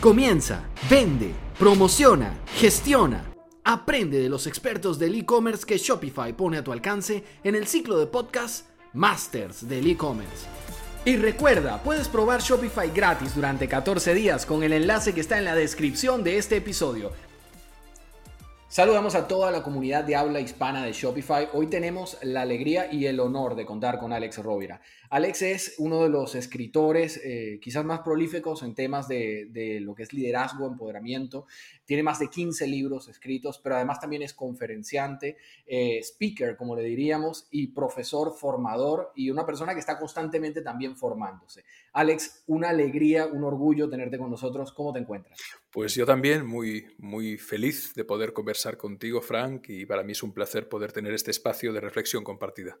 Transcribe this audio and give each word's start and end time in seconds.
Comienza, 0.00 0.62
vende, 0.90 1.32
promociona, 1.58 2.38
gestiona. 2.56 3.24
Aprende 3.64 4.20
de 4.20 4.28
los 4.28 4.46
expertos 4.46 4.98
del 4.98 5.14
e-commerce 5.14 5.64
que 5.64 5.78
Shopify 5.78 6.34
pone 6.34 6.58
a 6.58 6.62
tu 6.62 6.70
alcance 6.70 7.24
en 7.42 7.54
el 7.54 7.66
ciclo 7.66 7.98
de 7.98 8.06
podcast 8.06 8.66
Masters 8.92 9.66
del 9.66 9.86
e-commerce. 9.86 10.44
Y 11.06 11.16
recuerda, 11.16 11.82
puedes 11.82 12.08
probar 12.08 12.42
Shopify 12.42 12.90
gratis 12.90 13.34
durante 13.34 13.68
14 13.68 14.12
días 14.12 14.44
con 14.44 14.62
el 14.62 14.74
enlace 14.74 15.14
que 15.14 15.22
está 15.22 15.38
en 15.38 15.46
la 15.46 15.54
descripción 15.54 16.22
de 16.22 16.36
este 16.36 16.56
episodio. 16.56 17.12
Saludamos 18.68 19.14
a 19.14 19.28
toda 19.28 19.52
la 19.52 19.62
comunidad 19.62 20.02
de 20.02 20.16
habla 20.16 20.40
hispana 20.40 20.84
de 20.84 20.92
Shopify. 20.92 21.48
Hoy 21.52 21.68
tenemos 21.68 22.18
la 22.22 22.42
alegría 22.42 22.92
y 22.92 23.06
el 23.06 23.20
honor 23.20 23.54
de 23.54 23.64
contar 23.64 24.00
con 24.00 24.12
Alex 24.12 24.38
Rovira. 24.38 24.80
Alex 25.08 25.42
es 25.42 25.74
uno 25.78 26.02
de 26.02 26.08
los 26.08 26.34
escritores 26.34 27.20
eh, 27.24 27.60
quizás 27.62 27.84
más 27.84 28.00
prolíficos 28.00 28.64
en 28.64 28.74
temas 28.74 29.06
de, 29.06 29.78
lo 29.80 29.94
que 29.94 30.02
es 30.02 30.12
liderazgo, 30.12 30.66
empoderamiento. 30.66 31.46
Tiene 31.86 32.02
más 32.02 32.18
de 32.18 32.28
15 32.28 32.66
libros 32.66 33.08
escritos, 33.08 33.58
pero 33.62 33.76
además 33.76 34.00
también 34.00 34.22
es 34.22 34.34
conferenciante, 34.34 35.38
eh, 35.66 36.00
speaker, 36.02 36.56
como 36.56 36.76
le 36.76 36.82
diríamos, 36.82 37.48
y 37.50 37.68
profesor, 37.68 38.34
formador 38.36 39.12
y 39.14 39.30
una 39.30 39.46
persona 39.46 39.72
que 39.72 39.80
está 39.80 39.98
constantemente 39.98 40.60
también 40.60 40.96
formándose. 40.96 41.64
Alex, 41.92 42.44
una 42.48 42.70
alegría, 42.70 43.26
un 43.26 43.44
orgullo 43.44 43.88
tenerte 43.88 44.18
con 44.18 44.30
nosotros. 44.30 44.72
¿Cómo 44.72 44.92
te 44.92 44.98
encuentras? 44.98 45.38
Pues 45.70 45.94
yo 45.94 46.04
también 46.04 46.46
muy, 46.46 46.86
muy 46.98 47.38
feliz 47.38 47.94
de 47.94 48.04
poder 48.04 48.32
conversar 48.32 48.76
contigo, 48.76 49.22
Frank, 49.22 49.68
y 49.68 49.86
para 49.86 50.02
mí 50.02 50.12
es 50.12 50.22
un 50.22 50.32
placer 50.32 50.68
poder 50.68 50.92
tener 50.92 51.12
este 51.14 51.30
espacio 51.30 51.72
de 51.72 51.80
reflexión 51.80 52.24
compartida. 52.24 52.78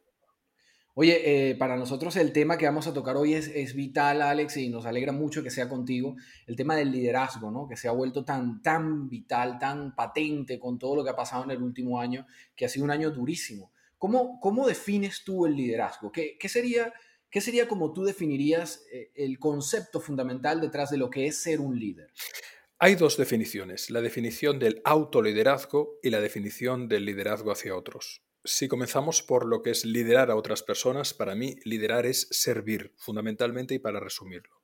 Oye, 0.98 1.50
eh, 1.50 1.54
para 1.56 1.76
nosotros 1.76 2.16
el 2.16 2.32
tema 2.32 2.56
que 2.56 2.64
vamos 2.64 2.86
a 2.86 2.94
tocar 2.94 3.18
hoy 3.18 3.34
es, 3.34 3.74
vital, 3.74 4.22
Alex, 4.22 4.56
y 4.56 4.70
nos 4.70 4.86
alegra 4.86 5.12
mucho 5.12 5.42
que 5.42 5.50
sea 5.50 5.68
contigo, 5.68 6.16
el 6.46 6.56
tema 6.56 6.74
del 6.74 6.90
liderazgo, 6.90 7.50
¿no? 7.50 7.68
Que 7.68 7.76
se 7.76 7.86
ha 7.86 7.90
vuelto 7.90 8.24
tan, 8.24 8.62
tan 8.62 9.06
vital, 9.06 9.58
tan 9.58 9.94
patente 9.94 10.58
con 10.58 10.78
todo 10.78 10.96
lo 10.96 11.04
que 11.04 11.10
ha 11.10 11.14
pasado 11.14 11.44
en 11.44 11.50
el 11.50 11.62
último 11.62 12.00
año, 12.00 12.26
que 12.56 12.64
ha 12.64 12.70
sido 12.70 12.86
un 12.86 12.90
año 12.90 13.10
durísimo. 13.10 13.72
¿Cómo, 13.98 14.40
cómo 14.40 14.66
defines 14.66 15.22
tú 15.22 15.44
el 15.44 15.54
liderazgo? 15.54 16.10
¿Qué, 16.10 16.38
qué 16.40 16.48
sería, 16.48 16.94
¿Qué 17.28 17.42
sería 17.42 17.68
como 17.68 17.92
tú 17.92 18.02
definirías 18.02 18.86
eh, 18.90 19.10
el 19.16 19.38
concepto 19.38 20.00
fundamental 20.00 20.62
detrás 20.62 20.88
de 20.88 20.96
lo 20.96 21.10
que 21.10 21.26
es 21.26 21.36
ser 21.36 21.60
un 21.60 21.78
líder? 21.78 22.10
Hay 22.78 22.94
dos 22.94 23.18
definiciones, 23.18 23.90
la 23.90 24.00
definición 24.00 24.58
del 24.58 24.80
autoliderazgo 24.82 25.98
y 26.02 26.08
la 26.08 26.20
definición 26.20 26.88
del 26.88 27.04
liderazgo 27.04 27.52
hacia 27.52 27.76
otros. 27.76 28.25
Si 28.48 28.68
comenzamos 28.68 29.24
por 29.24 29.44
lo 29.44 29.60
que 29.60 29.70
es 29.70 29.84
liderar 29.84 30.30
a 30.30 30.36
otras 30.36 30.62
personas, 30.62 31.12
para 31.12 31.34
mí 31.34 31.56
liderar 31.64 32.06
es 32.06 32.28
servir, 32.30 32.92
fundamentalmente 32.96 33.74
y 33.74 33.80
para 33.80 33.98
resumirlo. 33.98 34.62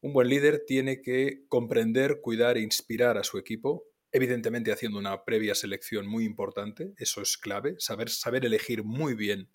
Un 0.00 0.12
buen 0.12 0.28
líder 0.28 0.62
tiene 0.64 1.02
que 1.02 1.42
comprender, 1.48 2.20
cuidar 2.20 2.56
e 2.56 2.60
inspirar 2.60 3.18
a 3.18 3.24
su 3.24 3.36
equipo, 3.36 3.82
evidentemente 4.12 4.70
haciendo 4.70 4.96
una 4.96 5.24
previa 5.24 5.56
selección 5.56 6.06
muy 6.06 6.24
importante, 6.24 6.94
eso 6.98 7.20
es 7.20 7.36
clave, 7.36 7.74
saber, 7.80 8.10
saber 8.10 8.46
elegir 8.46 8.84
muy 8.84 9.14
bien 9.14 9.50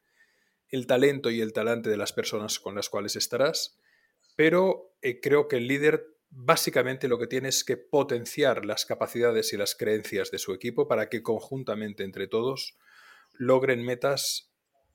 el 0.68 0.86
talento 0.86 1.32
y 1.32 1.40
el 1.40 1.54
talante 1.54 1.90
de 1.90 1.98
las 1.98 2.12
personas 2.12 2.60
con 2.60 2.76
las 2.76 2.90
cuales 2.90 3.16
estarás, 3.16 3.80
pero 4.36 4.98
eh, 5.02 5.22
creo 5.22 5.48
que 5.48 5.56
el 5.56 5.68
líder 5.70 6.06
básicamente 6.30 7.08
lo 7.08 7.18
que 7.18 7.28
tiene 7.28 7.48
es 7.48 7.64
que 7.64 7.78
potenciar 7.78 8.66
las 8.66 8.86
capacidades 8.86 9.54
y 9.54 9.58
las 9.58 9.76
creencias 9.76 10.30
de 10.30 10.40
su 10.40 10.54
equipo 10.54 10.90
para 10.90 11.08
que 11.08 11.24
conjuntamente 11.24 12.04
entre 12.04 12.28
todos 12.28 12.78
logren 13.38 13.84
metas 13.84 14.52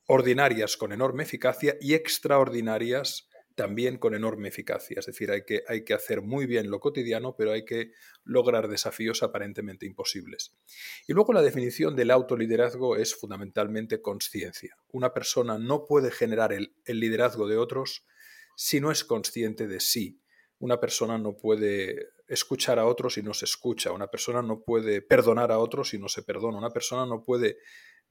ordinarias 0.07 0.77
con 0.77 0.91
enorme 0.91 1.23
eficacia 1.23 1.77
y 1.79 1.93
extraordinarias 1.93 3.29
también 3.55 3.97
con 3.97 4.15
enorme 4.15 4.47
eficacia. 4.47 4.99
Es 4.99 5.05
decir, 5.05 5.31
hay 5.31 5.43
que, 5.45 5.63
hay 5.67 5.83
que 5.83 5.93
hacer 5.93 6.21
muy 6.21 6.45
bien 6.45 6.69
lo 6.69 6.79
cotidiano, 6.79 7.35
pero 7.35 7.51
hay 7.51 7.65
que 7.65 7.91
lograr 8.23 8.67
desafíos 8.67 9.23
aparentemente 9.23 9.85
imposibles. 9.85 10.55
Y 11.07 11.13
luego 11.13 11.33
la 11.33 11.41
definición 11.41 11.95
del 11.95 12.11
autoliderazgo 12.11 12.95
es 12.95 13.15
fundamentalmente 13.15 14.01
conciencia. 14.01 14.77
Una 14.91 15.13
persona 15.13 15.57
no 15.57 15.85
puede 15.85 16.11
generar 16.11 16.53
el, 16.53 16.75
el 16.85 16.99
liderazgo 16.99 17.47
de 17.47 17.57
otros 17.57 18.05
si 18.55 18.79
no 18.79 18.91
es 18.91 19.03
consciente 19.03 19.67
de 19.67 19.79
sí. 19.79 20.21
Una 20.59 20.79
persona 20.79 21.17
no 21.17 21.37
puede 21.37 22.09
escuchar 22.27 22.79
a 22.79 22.85
otros 22.85 23.15
si 23.15 23.23
no 23.23 23.33
se 23.33 23.45
escucha. 23.45 23.91
Una 23.91 24.07
persona 24.07 24.41
no 24.41 24.61
puede 24.61 25.01
perdonar 25.01 25.51
a 25.51 25.57
otros 25.57 25.89
si 25.89 25.97
no 25.97 26.07
se 26.07 26.23
perdona. 26.23 26.57
Una 26.57 26.69
persona 26.69 27.05
no 27.05 27.23
puede 27.23 27.57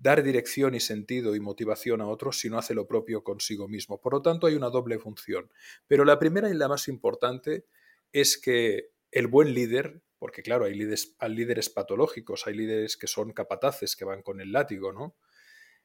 dar 0.00 0.22
dirección 0.22 0.74
y 0.74 0.80
sentido 0.80 1.36
y 1.36 1.40
motivación 1.40 2.00
a 2.00 2.08
otros 2.08 2.40
si 2.40 2.48
no 2.48 2.58
hace 2.58 2.74
lo 2.74 2.86
propio 2.86 3.22
consigo 3.22 3.68
mismo. 3.68 4.00
Por 4.00 4.14
lo 4.14 4.22
tanto, 4.22 4.46
hay 4.46 4.54
una 4.54 4.70
doble 4.70 4.98
función. 4.98 5.52
Pero 5.86 6.06
la 6.06 6.18
primera 6.18 6.48
y 6.48 6.54
la 6.54 6.68
más 6.68 6.88
importante 6.88 7.66
es 8.10 8.38
que 8.38 8.92
el 9.10 9.26
buen 9.26 9.52
líder, 9.52 10.00
porque 10.18 10.42
claro, 10.42 10.64
hay 10.64 10.74
líderes, 10.74 11.14
hay 11.18 11.34
líderes 11.34 11.68
patológicos, 11.68 12.46
hay 12.46 12.54
líderes 12.54 12.96
que 12.96 13.06
son 13.06 13.34
capataces, 13.34 13.94
que 13.94 14.06
van 14.06 14.22
con 14.22 14.40
el 14.40 14.52
látigo, 14.52 14.90
¿no? 14.92 15.16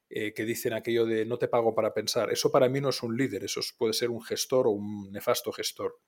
Eh, 0.09 0.33
que 0.33 0.45
dicen 0.45 0.71
aquello 0.71 1.05
de 1.05 1.25
no 1.25 1.37
te 1.37 1.49
pago 1.49 1.75
para 1.75 1.93
pensar. 1.93 2.31
Eso 2.31 2.51
para 2.51 2.69
mí 2.69 2.79
no 2.79 2.89
es 2.89 3.03
un 3.03 3.17
líder, 3.17 3.43
eso 3.43 3.59
puede 3.77 3.91
ser 3.91 4.11
un 4.11 4.21
gestor 4.21 4.67
o 4.67 4.71
un 4.71 5.11
nefasto 5.11 5.51
gestor. 5.51 5.99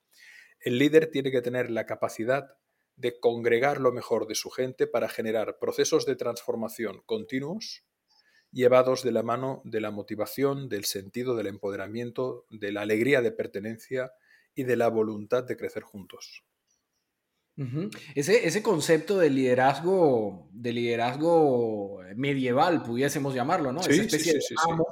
El 0.60 0.78
líder 0.78 1.10
tiene 1.10 1.30
que 1.30 1.42
tener 1.42 1.70
la 1.70 1.84
capacidad 1.84 2.56
de 2.96 3.20
congregar 3.20 3.82
lo 3.82 3.92
mejor 3.92 4.26
de 4.26 4.34
su 4.34 4.48
gente 4.48 4.86
para 4.86 5.10
generar 5.10 5.58
procesos 5.58 6.06
de 6.06 6.16
transformación 6.16 7.02
continuos 7.04 7.87
llevados 8.52 9.02
de 9.02 9.12
la 9.12 9.22
mano 9.22 9.62
de 9.64 9.80
la 9.80 9.90
motivación, 9.90 10.68
del 10.68 10.84
sentido, 10.84 11.36
del 11.36 11.48
empoderamiento, 11.48 12.46
de 12.50 12.72
la 12.72 12.82
alegría 12.82 13.20
de 13.20 13.32
pertenencia 13.32 14.12
y 14.54 14.64
de 14.64 14.76
la 14.76 14.88
voluntad 14.88 15.44
de 15.44 15.56
crecer 15.56 15.82
juntos. 15.82 16.44
ese, 18.14 18.46
ese, 18.46 18.62
concepto 18.62 19.18
de 19.18 19.30
liderazgo, 19.30 20.48
de 20.52 20.72
liderazgo 20.72 22.00
medieval, 22.16 22.82
pudiésemos 22.82 23.34
llamarlo, 23.34 23.72
¿no? 23.72 23.80
Esa 23.80 24.02
especie 24.02 24.34
de 24.34 24.40
amo 24.70 24.86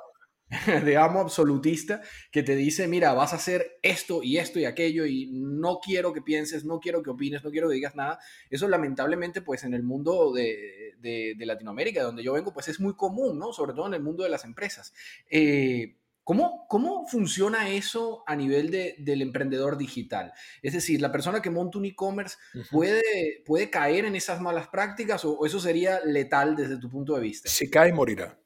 absolutista 1.20 2.00
que 2.30 2.42
te 2.42 2.54
dice, 2.54 2.86
mira, 2.88 3.12
vas 3.12 3.32
a 3.32 3.36
hacer 3.36 3.78
esto 3.82 4.22
y 4.22 4.38
esto 4.38 4.58
y 4.58 4.64
aquello 4.64 5.06
y 5.06 5.28
no 5.32 5.80
quiero 5.80 6.12
que 6.12 6.22
pienses, 6.22 6.64
no 6.64 6.78
quiero 6.80 7.02
que 7.02 7.10
opines, 7.10 7.42
no 7.44 7.50
quiero 7.50 7.68
que 7.68 7.74
digas 7.74 7.96
nada. 7.96 8.18
Eso 8.50 8.68
lamentablemente 8.68 9.42
pues 9.42 9.64
en 9.64 9.74
el 9.74 9.82
mundo 9.82 10.32
de, 10.32 10.94
de, 10.98 11.46
Latinoamérica, 11.46 12.00
de 12.00 12.06
donde 12.06 12.22
yo 12.22 12.32
vengo, 12.32 12.52
pues 12.52 12.68
es 12.68 12.80
muy 12.80 12.94
común, 12.94 13.38
¿no? 13.38 13.52
Sobre 13.52 13.72
todo 13.72 13.86
en 13.86 13.94
el 13.94 14.02
mundo 14.02 14.24
de 14.24 14.30
las 14.30 14.44
empresas. 14.44 14.92
Eh, 15.30 15.96
¿Cómo, 16.24 16.66
¿Cómo, 16.68 17.06
funciona 17.06 17.70
eso 17.70 18.24
a 18.26 18.34
nivel 18.34 18.72
de, 18.72 18.96
del 18.98 19.22
emprendedor 19.22 19.78
digital? 19.78 20.32
Es 20.60 20.72
decir, 20.72 21.00
¿la 21.00 21.12
persona 21.12 21.40
que 21.40 21.50
monta 21.50 21.78
un 21.78 21.84
e-commerce 21.84 22.36
puede, 22.72 23.44
puede 23.44 23.70
caer 23.70 24.06
en 24.06 24.16
esas 24.16 24.40
malas 24.40 24.66
prácticas 24.66 25.24
o, 25.24 25.46
eso 25.46 25.60
sería 25.60 26.00
letal 26.04 26.56
desde 26.56 26.80
tu 26.80 26.90
punto 26.90 27.14
de 27.14 27.20
vista? 27.20 27.48
Si 27.48 27.70
cae, 27.70 27.92
morirá. 27.92 28.36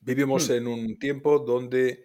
Vivimos 0.00 0.48
mm. 0.48 0.52
en 0.52 0.66
un 0.66 0.98
tiempo 0.98 1.38
donde 1.38 2.04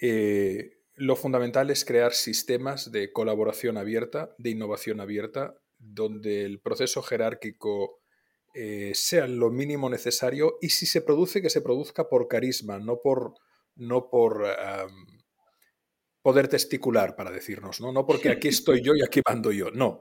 eh, 0.00 0.78
lo 0.94 1.16
fundamental 1.16 1.70
es 1.70 1.84
crear 1.84 2.12
sistemas 2.12 2.92
de 2.92 3.12
colaboración 3.12 3.76
abierta, 3.76 4.34
de 4.38 4.50
innovación 4.50 5.00
abierta, 5.00 5.56
donde 5.78 6.44
el 6.44 6.60
proceso 6.60 7.02
jerárquico 7.02 8.00
eh, 8.54 8.92
sea 8.94 9.26
lo 9.26 9.50
mínimo 9.50 9.90
necesario 9.90 10.58
y 10.60 10.68
si 10.70 10.86
se 10.86 11.02
produce, 11.02 11.42
que 11.42 11.50
se 11.50 11.60
produzca 11.60 12.08
por 12.08 12.28
carisma, 12.28 12.78
no 12.78 13.00
por, 13.02 13.34
no 13.74 14.08
por 14.08 14.44
poder 16.24 16.48
testicular, 16.48 17.16
para 17.16 17.30
decirnos, 17.30 17.82
¿no? 17.82 17.92
no 17.92 18.06
porque 18.06 18.30
aquí 18.30 18.48
estoy 18.48 18.80
yo 18.82 18.94
y 18.94 19.02
aquí 19.04 19.20
mando 19.28 19.52
yo, 19.52 19.70
no. 19.70 20.00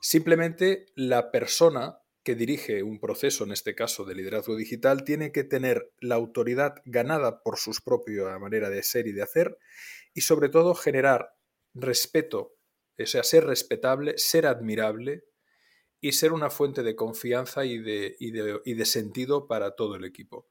Simplemente 0.00 0.86
la 0.94 1.30
persona 1.30 1.99
que 2.22 2.34
dirige 2.34 2.82
un 2.82 3.00
proceso, 3.00 3.44
en 3.44 3.52
este 3.52 3.74
caso 3.74 4.04
de 4.04 4.14
liderazgo 4.14 4.56
digital, 4.56 5.04
tiene 5.04 5.32
que 5.32 5.44
tener 5.44 5.92
la 6.00 6.16
autoridad 6.16 6.74
ganada 6.84 7.42
por 7.42 7.58
su 7.58 7.72
propia 7.84 8.38
manera 8.38 8.68
de 8.70 8.82
ser 8.82 9.06
y 9.06 9.12
de 9.12 9.22
hacer 9.22 9.58
y 10.12 10.22
sobre 10.22 10.48
todo 10.48 10.74
generar 10.74 11.34
respeto, 11.72 12.56
o 12.98 13.06
sea, 13.06 13.22
ser 13.22 13.46
respetable, 13.46 14.18
ser 14.18 14.46
admirable 14.46 15.24
y 16.00 16.12
ser 16.12 16.32
una 16.32 16.50
fuente 16.50 16.82
de 16.82 16.96
confianza 16.96 17.64
y 17.64 17.78
de, 17.78 18.16
y 18.18 18.74
de 18.74 18.84
sentido 18.84 19.46
para 19.46 19.74
todo 19.76 19.96
el 19.96 20.04
equipo. 20.04 20.48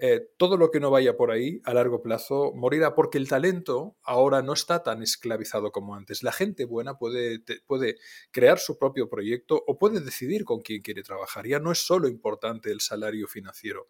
Eh, 0.00 0.28
todo 0.38 0.56
lo 0.56 0.72
que 0.72 0.80
no 0.80 0.90
vaya 0.90 1.16
por 1.16 1.30
ahí 1.30 1.60
a 1.64 1.72
largo 1.72 2.02
plazo 2.02 2.52
morirá 2.54 2.96
porque 2.96 3.16
el 3.16 3.28
talento 3.28 3.96
ahora 4.02 4.42
no 4.42 4.52
está 4.52 4.82
tan 4.82 5.02
esclavizado 5.02 5.70
como 5.70 5.94
antes. 5.94 6.24
La 6.24 6.32
gente 6.32 6.64
buena 6.64 6.98
puede, 6.98 7.40
puede 7.66 7.96
crear 8.32 8.58
su 8.58 8.76
propio 8.76 9.08
proyecto 9.08 9.62
o 9.66 9.78
puede 9.78 10.00
decidir 10.00 10.44
con 10.44 10.62
quién 10.62 10.82
quiere 10.82 11.02
trabajar. 11.04 11.46
Ya 11.46 11.60
no 11.60 11.70
es 11.70 11.78
solo 11.78 12.08
importante 12.08 12.72
el 12.72 12.80
salario 12.80 13.28
financiero. 13.28 13.88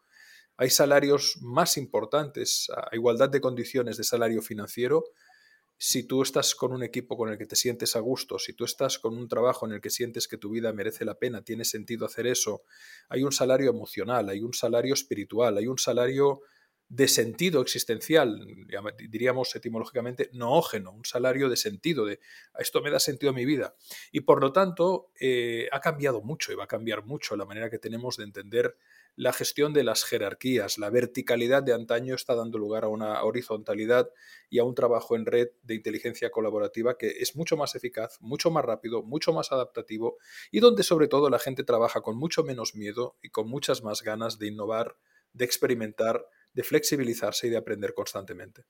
Hay 0.57 0.71
salarios 0.71 1.39
más 1.41 1.77
importantes, 1.79 2.71
a 2.71 2.95
igualdad 2.95 3.29
de 3.31 3.41
condiciones 3.41 3.97
de 3.97 4.05
salario 4.05 4.41
financiero, 4.41 5.05
si 5.77 6.05
tú 6.05 6.23
estás 6.23 6.55
con 6.55 6.73
un 6.73 6.83
equipo 6.83 7.17
con 7.17 7.29
el 7.29 7.39
que 7.39 7.47
te 7.47 7.57
sientes 7.57 7.97
a 7.97 8.01
gusto, 8.01 8.39
si 8.39 8.53
tú 8.53 8.65
estás 8.65 8.99
con 8.99 9.17
un 9.17 9.29
trabajo 9.29 9.67
en 9.67 9.73
el 9.73 9.81
que 9.81 9.91
sientes 9.91 10.29
que 10.29 10.39
tu 10.39 10.51
vida 10.51 10.73
merece 10.73 11.05
la 11.05 11.15
pena, 11.15 11.43
tiene 11.43 11.65
sentido 11.65 12.07
hacer 12.07 12.27
eso, 12.27 12.63
hay 13.09 13.23
un 13.23 13.33
salario 13.33 13.71
emocional, 13.71 14.29
hay 14.29 14.41
un 14.41 14.55
salario 14.55 14.95
espiritual, 14.95 15.59
hay 15.59 15.67
un 15.67 15.79
salario 15.79 16.43
de 16.89 17.09
sentido 17.09 17.61
existencial, 17.63 18.47
diríamos 19.09 19.55
etimológicamente 19.57 20.31
noógeno, 20.33 20.93
un 20.93 21.05
salario 21.05 21.49
de 21.49 21.57
sentido, 21.57 22.05
de 22.05 22.21
esto 22.59 22.83
me 22.83 22.91
da 22.91 23.01
sentido 23.01 23.31
a 23.31 23.35
mi 23.35 23.45
vida. 23.45 23.75
Y 24.13 24.21
por 24.21 24.41
lo 24.41 24.53
tanto, 24.53 25.11
eh, 25.19 25.69
ha 25.73 25.81
cambiado 25.81 26.21
mucho 26.21 26.53
y 26.53 26.55
va 26.55 26.65
a 26.65 26.69
cambiar 26.69 27.05
mucho 27.05 27.37
la 27.37 27.47
manera 27.47 27.71
que 27.71 27.79
tenemos 27.79 28.17
de 28.17 28.25
entender 28.25 28.77
la 29.17 29.33
gestión 29.33 29.73
de 29.73 29.85
las 29.85 30.05
jerarquías. 30.05 30.79
La 30.79 30.91
verticalidad 30.91 31.63
de 31.63 31.73
antaño 31.73 32.15
está 32.15 32.35
dando 32.35 32.59
lugar 32.59 32.85
a 32.85 32.89
una 32.89 33.23
horizontalidad 33.23 34.11
y 34.51 34.59
a 34.59 34.65
un 34.65 34.75
trabajo 34.75 35.17
en 35.17 35.27
red 35.27 35.49
de 35.63 35.75
inteligencia 35.75 36.31
colaborativa 36.31 36.99
que 36.99 37.09
es 37.09 37.37
mucho 37.37 37.57
más 37.57 37.75
eficaz, 37.75 38.21
mucho 38.21 38.51
más 38.51 38.65
rápido, 38.65 39.03
mucho 39.03 39.33
más 39.33 39.53
adaptativo 39.53 40.17
y 40.51 40.61
donde 40.61 40.83
sobre 40.83 41.09
todo 41.09 41.31
la 41.31 41.39
gente 41.39 41.65
trabaja 41.65 42.01
con 42.01 42.17
mucho 42.17 42.43
menos 42.43 42.75
miedo 42.75 43.17
y 43.23 43.31
con 43.31 43.49
muchas 43.49 43.83
más 43.83 44.03
ganas 44.03 44.39
de 44.39 44.49
innovar, 44.49 44.97
de 45.33 45.45
experimentar, 45.45 46.27
de 46.53 46.63
flexibilizarse 46.63 47.47
y 47.47 47.51
de 47.51 47.57
aprender 47.57 47.95
constantemente. 47.95 48.65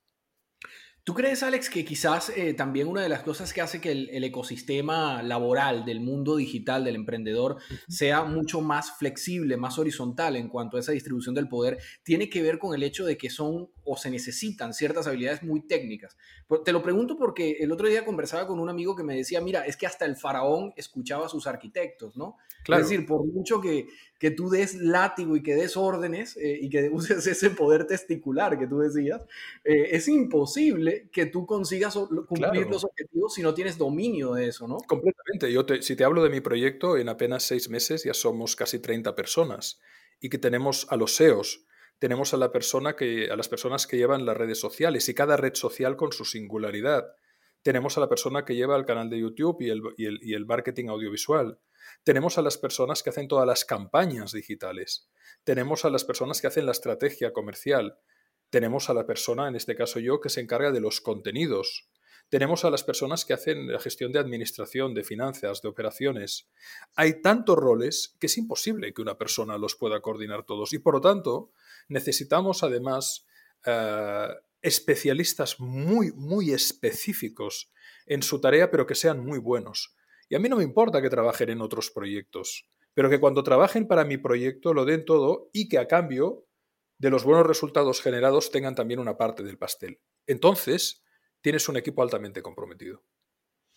¿Tú 1.05 1.13
crees, 1.13 1.43
Alex, 1.43 1.69
que 1.69 1.85
quizás 1.85 2.31
eh, 2.31 2.55
también 2.55 2.89
una 2.89 3.03
de 3.03 3.11
las 3.11 3.23
cosas 3.23 3.53
que 3.53 3.61
hace 3.61 3.79
que 3.79 3.93
el, 3.93 4.25
ecosistema 4.25 5.23
laboral 5.23 5.85
del 5.85 6.01
mundo 6.01 6.35
digital 6.35 6.83
del 6.83 6.95
emprendedor 6.95 7.59
sea 7.89 8.25
mucho 8.25 8.63
más 8.63 8.97
flexible, 8.97 9.59
más 9.59 9.79
horizontal 9.79 10.35
en 10.35 10.49
cuanto 10.49 10.79
a 10.79 10.81
esa 10.81 10.93
distribución 10.93 11.35
del 11.35 11.47
poder, 11.47 11.77
tiene 12.05 12.31
que 12.31 12.41
ver 12.41 12.59
con 12.59 12.75
el 12.75 12.83
hecho 12.83 13.05
de 13.05 13.19
que 13.19 13.29
son 13.29 13.69
o 13.85 13.99
se 13.99 14.11
necesitan 14.11 14.73
ciertas 14.73 15.07
habilidades 15.07 15.43
muy 15.43 15.67
técnicas? 15.67 16.17
Te 16.65 16.73
lo 16.73 16.83
pregunto 16.83 17.19
porque 17.19 17.59
el 17.61 17.71
otro 17.71 17.87
día 17.87 18.07
conversaba 18.07 18.47
con 18.47 18.59
un 18.59 18.71
amigo 18.71 18.97
que 18.97 19.03
me 19.03 19.15
decía, 19.15 19.43
mira, 19.43 19.67
es 19.67 19.77
que 19.77 19.87
hasta 19.87 20.07
el 20.07 20.17
faraón 20.17 20.73
escuchaba 20.75 21.27
a 21.27 21.29
sus 21.29 21.47
arquitectos, 21.47 22.17
¿no? 22.17 22.39
Es 22.69 22.89
decir, 22.89 23.07
por 23.07 23.25
mucho 23.27 23.61
que, 23.61 23.89
que 24.19 24.31
tú 24.31 24.49
des 24.49 24.75
látigo 24.77 25.37
y 25.37 25.43
que 25.43 25.55
des 25.55 25.77
órdenes 25.77 26.37
eh, 26.37 26.59
y 26.61 26.71
que 26.71 26.89
uses 26.93 27.27
ese 27.27 27.51
poder 27.51 27.87
testicular 27.87 28.59
que 28.59 28.67
tú 28.67 28.79
decías, 28.79 29.23
eh, 29.65 29.89
es 29.91 30.09
imposible 30.09 31.09
que 31.13 31.27
tú 31.27 31.47
consigas 31.47 31.95
cumplir 32.27 32.67
los 32.69 32.85
objetivos 32.85 33.35
si 33.35 33.43
no 33.43 33.55
tienes 33.55 33.77
dominio 33.77 34.35
de 34.35 34.49
eso, 34.49 34.67
¿no? 34.67 34.79
Completamente. 34.87 35.53
Yo 35.53 35.65
si 35.81 35.97
te 35.97 36.05
hablo 36.05 36.23
de 36.23 36.31
mi 36.31 36.41
proyecto, 36.41 36.97
en 36.97 37.09
apenas 37.09 37.43
seis 37.43 37.69
meses 37.69 38.05
ya 38.05 38.15
somos 38.15 38.57
casi 38.57 38.79
30 38.79 39.15
personas 39.15 39.81
y 40.21 40.31
que 40.31 40.39
tenemos 40.39 40.87
a 40.91 40.97
los 40.97 41.17
SEOs, 41.17 41.67
tenemos 41.99 42.35
a, 42.35 42.37
la 42.37 42.53
persona 42.53 42.97
que, 42.97 43.31
a 43.31 43.37
las 43.37 43.49
personas 43.49 43.87
que 43.87 43.97
llevan 43.97 44.27
las 44.27 44.37
redes 44.37 44.59
sociales 44.59 45.09
y 45.09 45.15
cada 45.15 45.37
red 45.37 45.55
social 45.55 45.97
con 45.97 46.13
su 46.13 46.25
singularidad. 46.25 47.15
Tenemos 47.65 47.99
a 47.99 48.01
la 48.01 48.09
persona 48.09 48.45
que 48.45 48.55
lleva 48.55 48.77
el 48.77 48.85
canal 48.85 49.11
de 49.11 49.19
YouTube 49.19 49.61
y 49.63 49.71
el, 49.71 49.83
y 49.97 50.07
el, 50.07 50.21
y 50.23 50.35
el 50.35 50.47
marketing 50.47 50.91
audiovisual 50.91 51.59
tenemos 52.03 52.39
a 52.39 52.43
las 52.43 52.59
personas 52.59 53.03
que 53.03 53.11
hacen 53.11 53.29
todas 53.29 53.47
las 53.47 53.65
campañas 53.65 54.33
digitales. 54.33 55.09
Tenemos 55.45 55.85
a 55.85 55.91
las 55.91 56.05
personas 56.05 56.41
que 56.41 56.47
hacen 56.47 56.67
la 56.67 56.73
estrategia 56.73 57.33
comercial. 57.33 57.99
Tenemos 58.51 58.91
a 58.91 58.95
la 58.95 59.07
persona, 59.07 59.49
en 59.49 59.57
este 59.57 59.77
caso 59.77 60.01
yo, 60.01 60.21
que 60.21 60.29
se 60.29 60.41
encarga 60.41 60.71
de 60.71 60.81
los 60.81 61.01
contenidos. 61.01 61.89
Tenemos 62.29 62.65
a 62.65 62.71
las 62.71 62.85
personas 62.85 63.25
que 63.25 63.35
hacen 63.35 63.71
la 63.71 63.79
gestión 63.79 64.11
de 64.11 64.19
administración, 64.19 64.95
de 64.95 65.05
finanzas, 65.05 65.61
de 65.61 65.69
operaciones. 65.69 66.49
Hay 66.97 67.21
tantos 67.21 67.57
roles 67.57 68.17
que 68.19 68.27
es 68.27 68.39
imposible 68.39 68.95
que 68.95 69.03
una 69.03 69.19
persona 69.19 69.59
los 69.59 69.77
pueda 69.77 70.01
coordinar 70.01 70.45
todos 70.45 70.73
y 70.73 70.79
por 70.79 70.95
lo 70.95 71.01
tanto 71.01 71.51
necesitamos 71.89 72.63
además 72.63 73.27
eh, 73.67 74.29
especialistas 74.65 75.61
muy, 75.61 76.11
muy 76.13 76.53
específicos 76.53 77.71
en 78.07 78.23
su 78.23 78.41
tarea 78.41 78.71
pero 78.71 78.87
que 78.87 78.95
sean 78.95 79.25
muy 79.25 79.39
buenos. 79.39 79.95
Y 80.29 80.35
a 80.35 80.39
mí 80.39 80.49
no 80.49 80.57
me 80.57 80.65
importa 80.65 81.03
que 81.03 81.11
trabajen 81.11 81.51
en 81.51 81.61
otros 81.61 81.91
proyectos, 81.91 82.69
pero 82.95 83.11
que 83.11 83.21
cuando 83.21 83.45
trabajen 83.45 83.87
para 83.87 84.05
mi 84.05 84.17
proyecto 84.17 84.73
lo 84.73 84.87
den 84.87 85.05
todo 85.05 85.51
y 85.53 85.69
que 85.69 85.79
a 85.79 85.87
cambio 85.87 86.47
de 86.99 87.11
los 87.11 87.25
buenos 87.25 87.47
resultados 87.47 88.01
generados 88.01 88.51
tengan 88.51 88.75
también 88.75 89.01
una 89.01 89.19
parte 89.19 89.43
del 89.43 89.59
pastel. 89.59 90.01
Entonces, 90.27 91.05
tienes 91.43 91.69
un 91.69 91.77
equipo 91.77 92.03
altamente 92.03 92.41
comprometido. 92.41 93.03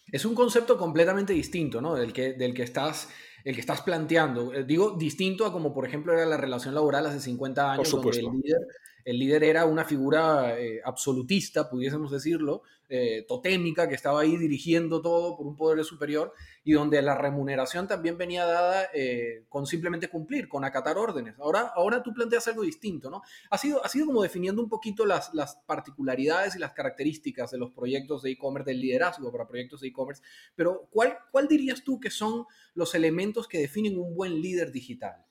Es 0.10 0.24
un 0.24 0.36
concepto 0.36 0.78
completamente 0.78 1.34
distinto, 1.34 1.82
¿no? 1.82 1.96
Del 1.96 2.14
que, 2.14 2.34
del 2.34 2.54
que 2.54 2.64
estás 2.64 3.10
el 3.44 3.56
que 3.56 3.62
estás 3.62 3.82
planteando. 3.82 4.54
Eh, 4.54 4.64
digo, 4.64 4.92
distinto 4.92 5.46
a 5.46 5.52
como, 5.52 5.74
por 5.74 5.86
ejemplo, 5.86 6.14
era 6.14 6.26
la 6.26 6.38
relación 6.38 6.74
laboral 6.74 7.06
hace 7.06 7.20
50 7.20 7.72
años, 7.72 7.92
donde 7.92 8.10
el 8.20 8.26
líder 8.26 8.68
el 9.08 9.20
líder 9.20 9.46
era 9.46 9.66
una 9.66 9.86
figura 9.86 10.60
eh, 10.60 10.82
absolutista, 10.84 11.70
pudiésemos 11.70 12.12
decirlo, 12.12 12.64
eh, 12.90 13.24
totémica, 13.26 13.88
que 13.88 13.96
estaba 13.96 14.20
ahí 14.20 14.36
dirigiendo 14.36 15.02
todo 15.02 15.38
por 15.38 15.48
un 15.48 15.56
poder 15.56 15.82
superior 15.86 16.34
y 16.66 16.74
donde 16.74 17.02
la 17.02 17.16
remuneración 17.16 17.88
también 17.88 18.18
venía 18.18 18.46
dada 18.46 18.90
eh, 18.94 19.46
con 19.48 19.66
simplemente 19.66 20.10
cumplir, 20.10 20.50
con 20.50 20.66
acatar 20.66 20.98
órdenes. 20.98 21.40
Ahora, 21.40 21.72
ahora 21.74 22.04
tú 22.04 22.14
planteas 22.14 22.50
algo 22.50 22.64
distinto, 22.64 23.10
¿no? 23.10 23.22
Ha 23.50 23.58
sido, 23.58 23.82
ha 23.82 23.88
sido 23.88 24.08
como 24.08 24.24
definiendo 24.24 24.62
un 24.62 24.68
poquito 24.68 25.06
las, 25.06 25.34
las 25.34 25.56
particularidades 25.66 26.58
y 26.58 26.60
las 26.60 26.74
características 26.74 27.50
de 27.52 27.60
los 27.60 27.72
proyectos 27.72 28.24
de 28.24 28.32
e-commerce, 28.32 28.70
del 28.70 28.82
liderazgo 28.82 29.32
para 29.32 29.48
proyectos 29.48 29.80
de 29.80 29.88
e-commerce, 29.88 30.22
pero 30.54 30.90
¿cuál, 30.92 31.18
¿cuál 31.32 31.48
dirías 31.48 31.82
tú 31.82 32.02
que 32.02 32.10
son 32.10 32.44
los 32.74 32.94
elementos 32.94 33.48
que 33.48 33.60
definen 33.60 33.98
un 33.98 34.14
buen 34.14 34.42
líder 34.42 34.74
digital? 34.74 35.24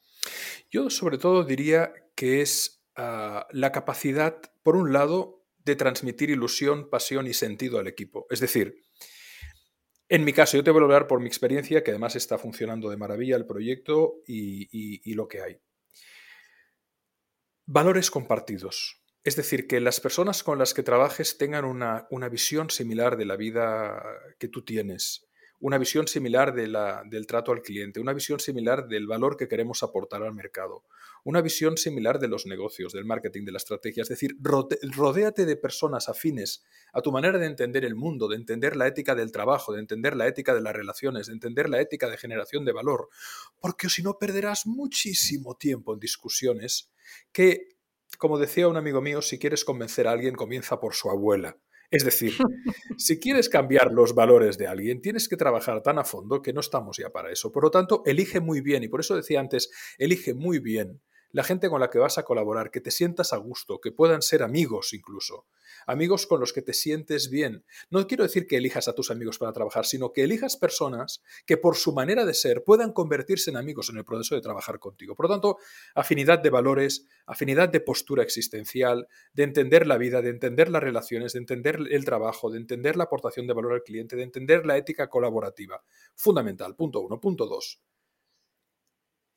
Yo 0.71 0.89
sobre 0.89 1.19
todo 1.19 1.45
diría 1.45 1.93
que 2.15 2.41
es 2.41 2.76
Ah, 2.97 3.47
la 3.51 3.73
capacidad, 3.73 4.41
por 4.63 4.75
un 4.75 4.93
lado, 4.93 5.45
de 5.65 5.77
transmitir 5.77 6.31
ilusión, 6.31 6.89
pasión 6.89 7.27
y 7.27 7.35
sentido 7.35 7.79
al 7.79 7.89
equipo. 7.89 8.27
Es 8.31 8.41
decir, 8.41 8.85
en 10.09 10.25
mi 10.25 10.33
caso, 10.33 10.57
yo 10.57 10.65
te 10.65 10.71
voy 10.71 10.81
a 10.81 10.85
hablar 10.85 11.07
por 11.09 11.21
mi 11.21 11.27
experiencia, 11.27 11.83
que 11.83 11.91
además 11.91 12.17
está 12.17 12.39
funcionando 12.39 12.89
de 12.89 12.97
maravilla 12.97 13.37
el 13.37 13.45
proyecto 13.45 14.23
y, 14.27 15.13
lo 15.15 15.29
que 15.29 15.43
hay. 15.43 15.61
Valores 17.67 18.11
compartidos. 18.11 19.03
Es 19.25 19.35
decir, 19.35 19.67
que 19.67 19.81
las 19.81 20.01
personas 20.01 20.45
con 20.45 20.59
las 20.59 20.73
que 20.73 20.85
trabajes 20.85 21.37
tengan 21.37 21.65
una, 21.65 22.07
una 22.11 22.29
visión 22.29 22.71
similar 22.71 23.17
de 23.17 23.25
la 23.25 23.37
vida 23.37 24.01
que 24.39 24.47
tú 24.47 24.65
tienes, 24.65 25.26
una 25.59 25.79
visión 25.79 26.07
similar 26.07 26.55
del 26.55 27.27
trato 27.27 27.53
al 27.53 27.63
cliente, 27.63 28.01
una 28.01 28.13
visión 28.13 28.41
similar 28.41 28.89
del 28.89 29.07
valor 29.07 29.37
que 29.37 29.49
queremos 29.49 29.83
aportar 29.83 30.23
al 30.23 30.35
mercado, 30.35 30.85
una 31.25 31.41
visión 31.41 31.77
similar 31.77 32.19
de 32.19 32.29
los 32.29 32.47
negocios, 32.47 32.93
del 32.93 33.05
marketing, 33.05 33.45
de 33.45 33.53
la 33.53 33.59
estrategia. 33.59 34.03
Es 34.03 34.09
decir, 34.09 34.37
rodéate 34.41 35.47
de 35.47 35.57
personas 35.57 36.09
afines 36.09 36.65
a 36.93 37.01
tu 37.01 37.11
manera 37.11 37.39
de 37.39 37.47
entender 37.47 37.85
el 37.85 37.95
mundo, 37.95 38.29
de 38.29 38.37
entender 38.37 38.77
la 38.77 38.87
ética 38.87 39.15
del 39.15 39.33
trabajo, 39.33 39.73
de 39.73 39.81
entender 39.81 40.15
la 40.15 40.27
ética 40.27 40.55
de 40.55 40.61
las 40.61 40.75
relaciones, 40.75 41.27
de 41.27 41.33
entender 41.33 41.69
la 41.69 41.81
ética 41.81 42.09
de 42.09 42.17
generación 42.19 42.65
de 42.65 42.73
valor, 42.73 43.09
porque 43.61 43.89
si 43.89 44.03
no 44.03 44.19
perderás 44.19 44.67
muchísimo 44.67 45.57
tiempo 45.57 45.95
en 45.95 46.01
discusiones 46.01 46.91
que, 47.33 47.77
como 48.19 48.39
decía 48.39 48.69
un 48.69 48.77
amigo 48.77 49.01
mío, 49.01 49.23
si 49.23 49.39
quieres 49.39 49.65
convencer 49.65 50.07
a 50.07 50.13
alguien, 50.13 50.35
comienza 50.35 50.79
por 50.79 50.95
su 50.95 51.11
abuela. 51.11 51.57
Es 51.91 52.05
decir, 52.05 52.33
si 52.97 53.19
quieres 53.19 53.49
cambiar 53.49 53.93
los 53.93 54.15
valores 54.15 54.59
de 54.59 54.67
alguien, 54.67 55.01
tienes 55.01 55.29
que 55.29 55.37
trabajar 55.37 55.83
tan 55.83 55.99
a 55.99 56.05
fondo 56.05 56.43
que 56.43 56.53
no 56.53 56.61
estamos 56.61 56.97
ya 56.99 57.11
para 57.11 57.31
eso. 57.31 57.53
Por 57.53 57.65
lo 57.65 57.71
tanto, 57.71 58.03
elige 58.07 58.41
muy 58.41 58.61
bien, 58.61 58.83
y 58.83 58.89
por 58.89 59.01
eso 59.01 59.17
decía 59.17 59.41
antes, 59.41 59.71
elige 59.99 60.35
muy 60.35 60.59
bien 60.59 61.01
la 61.33 61.45
gente 61.45 61.69
con 61.69 61.81
la 61.81 61.91
que 61.91 61.99
vas 61.99 62.19
a 62.19 62.25
colaborar, 62.25 62.71
que 62.71 62.81
te 62.81 62.91
sientas 62.91 63.33
a 63.33 63.37
gusto, 63.37 63.81
que 63.81 63.93
puedan 63.93 64.23
ser 64.23 64.43
amigos 64.43 64.93
incluso, 64.93 65.47
amigos 65.87 66.27
con 66.27 66.41
los 66.41 66.53
que 66.53 66.63
te 66.63 66.73
sientes 66.73 67.31
bien. 67.31 67.65
No 67.91 68.07
quiero 68.07 68.25
decir 68.25 68.47
que 68.47 68.57
elijas 68.57 68.89
a 68.89 68.95
tus 68.95 69.11
amigos 69.11 69.39
para 69.39 69.53
trabajar, 69.53 69.87
sino 69.87 70.13
que 70.13 70.25
elijas 70.25 70.57
personas 70.57 71.23
que 71.45 71.57
por 71.57 71.77
su 71.77 71.93
manera 71.93 72.25
de 72.25 72.35
ser 72.35 72.65
puedan 72.65 72.93
convertirse 72.93 73.51
en 73.51 73.57
amigos 73.57 73.91
en 73.91 73.99
el 73.99 74.05
proceso 74.05 74.35
de 74.35 74.41
trabajar 74.41 74.79
contigo. 74.79 75.15
Por 75.15 75.27
lo 75.27 75.35
tanto, 75.35 75.59
afinidad 75.95 76.39
de 76.39 76.51
valores, 76.51 77.07
afinidad 77.27 77.69
de 77.69 77.81
postura 77.81 78.23
existencial, 78.23 79.09
de 79.33 79.43
entender 79.43 79.87
la 79.87 79.99
vida, 79.99 80.23
de 80.23 80.31
entender 80.31 80.71
las 80.71 80.83
relaciones, 80.83 81.33
de 81.33 81.41
entender 81.41 81.79
el 81.91 82.05
trabajo, 82.05 82.51
de 82.51 82.59
entender 82.59 82.97
la 82.97 83.05
aportación 83.05 83.47
de 83.47 83.55
valor 83.55 83.75
al 83.75 83.83
cliente, 83.83 84.17
de 84.17 84.23
entender 84.23 84.67
la 84.67 84.77
ética 84.77 85.09
colaborativa. 85.09 85.83
Fundamental. 86.15 86.75
Punto 86.75 87.01
uno. 87.01 87.21
Punto 87.21 87.47
dos. 87.47 87.83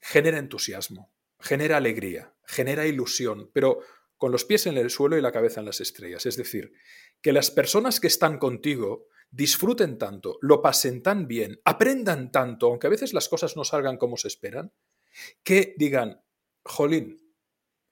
Genera 0.01 0.38
entusiasmo 0.38 1.12
genera 1.39 1.77
alegría, 1.77 2.34
genera 2.46 2.86
ilusión, 2.86 3.50
pero 3.53 3.79
con 4.17 4.31
los 4.31 4.43
pies 4.43 4.67
en 4.67 4.77
el 4.77 4.89
suelo 4.89 5.17
y 5.17 5.22
la 5.22 5.31
cabeza 5.31 5.62
en 5.62 5.65
las 5.65 5.81
estrellas. 5.81 6.25
Es 6.25 6.36
decir, 6.36 6.74
que 7.22 7.31
las 7.31 7.51
personas 7.51 8.00
que 8.00 8.08
están 8.08 8.38
contigo 8.38 9.08
disfruten 9.31 9.98
tanto, 9.98 10.38
lo 10.41 10.62
pasen 10.62 11.01
tan 11.01 11.27
bien, 11.27 11.62
aprendan 11.63 12.31
tanto, 12.31 12.67
aunque 12.67 12.88
a 12.88 12.89
veces 12.89 13.13
las 13.13 13.29
cosas 13.29 13.55
no 13.55 13.63
salgan 13.63 13.98
como 13.98 14.17
se 14.17 14.27
esperan, 14.27 14.74
que 15.43 15.75
digan, 15.77 16.22
jolín, 16.63 17.29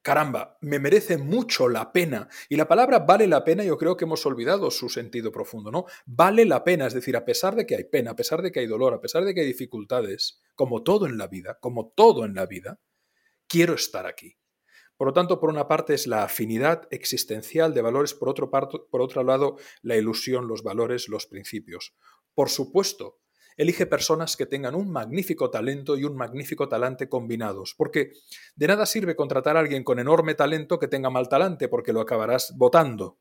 caramba, 0.01 0.57
me 0.61 0.79
merece 0.79 1.17
mucho 1.17 1.67
la 1.69 1.91
pena. 1.91 2.29
Y 2.49 2.55
la 2.55 2.67
palabra 2.67 2.99
vale 2.99 3.27
la 3.27 3.43
pena, 3.43 3.63
yo 3.63 3.77
creo 3.77 3.97
que 3.97 4.05
hemos 4.05 4.25
olvidado 4.25 4.71
su 4.71 4.89
sentido 4.89 5.31
profundo, 5.31 5.71
¿no? 5.71 5.85
Vale 6.05 6.45
la 6.45 6.63
pena, 6.63 6.87
es 6.87 6.93
decir, 6.93 7.15
a 7.17 7.25
pesar 7.25 7.55
de 7.55 7.65
que 7.65 7.75
hay 7.75 7.83
pena, 7.83 8.11
a 8.11 8.15
pesar 8.15 8.41
de 8.41 8.51
que 8.51 8.61
hay 8.61 8.67
dolor, 8.67 8.93
a 8.93 9.01
pesar 9.01 9.23
de 9.25 9.33
que 9.33 9.41
hay 9.41 9.47
dificultades, 9.47 10.41
como 10.55 10.81
todo 10.81 11.05
en 11.05 11.17
la 11.17 11.27
vida, 11.27 11.57
como 11.59 11.91
todo 11.95 12.25
en 12.25 12.35
la 12.35 12.45
vida, 12.45 12.79
quiero 13.47 13.73
estar 13.73 14.05
aquí. 14.05 14.37
Por 14.95 15.07
lo 15.07 15.13
tanto, 15.13 15.39
por 15.39 15.49
una 15.49 15.67
parte 15.67 15.93
es 15.93 16.07
la 16.07 16.23
afinidad 16.23 16.87
existencial 16.91 17.73
de 17.73 17.81
valores, 17.81 18.13
por 18.13 18.29
otro, 18.29 18.49
por 18.49 19.01
otro 19.01 19.23
lado 19.23 19.57
la 19.81 19.95
ilusión, 19.95 20.47
los 20.47 20.63
valores, 20.63 21.07
los 21.07 21.27
principios. 21.27 21.95
Por 22.33 22.49
supuesto, 22.49 23.19
Elige 23.57 23.87
personas 23.87 24.37
que 24.37 24.45
tengan 24.45 24.75
un 24.75 24.91
magnífico 24.91 25.49
talento 25.49 25.97
y 25.97 26.03
un 26.03 26.15
magnífico 26.15 26.69
talante 26.69 27.09
combinados, 27.09 27.73
porque 27.75 28.11
de 28.55 28.67
nada 28.67 28.85
sirve 28.85 29.15
contratar 29.15 29.57
a 29.57 29.61
alguien 29.61 29.83
con 29.83 29.97
enorme 29.97 30.35
talento 30.35 30.77
que 30.77 30.87
tenga 30.87 31.09
mal 31.09 31.27
talante, 31.27 31.67
porque 31.67 31.91
lo 31.91 32.01
acabarás 32.01 32.53
votando. 32.55 33.17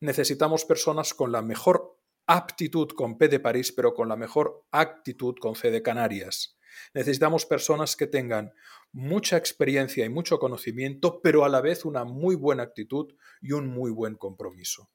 Necesitamos 0.00 0.64
personas 0.64 1.12
con 1.12 1.32
la 1.32 1.42
mejor 1.42 1.98
aptitud 2.26 2.88
con 2.96 3.18
P 3.18 3.28
de 3.28 3.40
París, 3.40 3.72
pero 3.72 3.92
con 3.92 4.08
la 4.08 4.16
mejor 4.16 4.64
actitud 4.70 5.34
con 5.38 5.54
C 5.54 5.70
de 5.70 5.82
Canarias. 5.82 6.56
Necesitamos 6.94 7.46
personas 7.46 7.96
que 7.96 8.06
tengan 8.06 8.52
mucha 8.92 9.36
experiencia 9.36 10.04
y 10.04 10.08
mucho 10.08 10.38
conocimiento, 10.38 11.20
pero 11.22 11.44
a 11.44 11.48
la 11.48 11.60
vez 11.60 11.84
una 11.84 12.04
muy 12.04 12.34
buena 12.34 12.62
actitud 12.62 13.14
y 13.40 13.52
un 13.52 13.68
muy 13.68 13.90
buen 13.90 14.16
compromiso. 14.16 14.90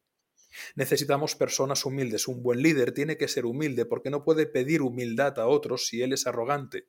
Necesitamos 0.76 1.36
personas 1.36 1.86
humildes. 1.86 2.28
Un 2.28 2.42
buen 2.42 2.62
líder 2.62 2.94
tiene 2.94 3.18
que 3.18 3.28
ser 3.28 3.46
humilde 3.46 3.86
porque 3.86 4.10
no 4.10 4.24
puede 4.24 4.46
pedir 4.46 4.82
humildad 4.82 5.38
a 5.40 5.48
otros 5.48 5.88
si 5.88 6.02
él 6.02 6.14
es 6.14 6.28
arrogante. 6.28 6.88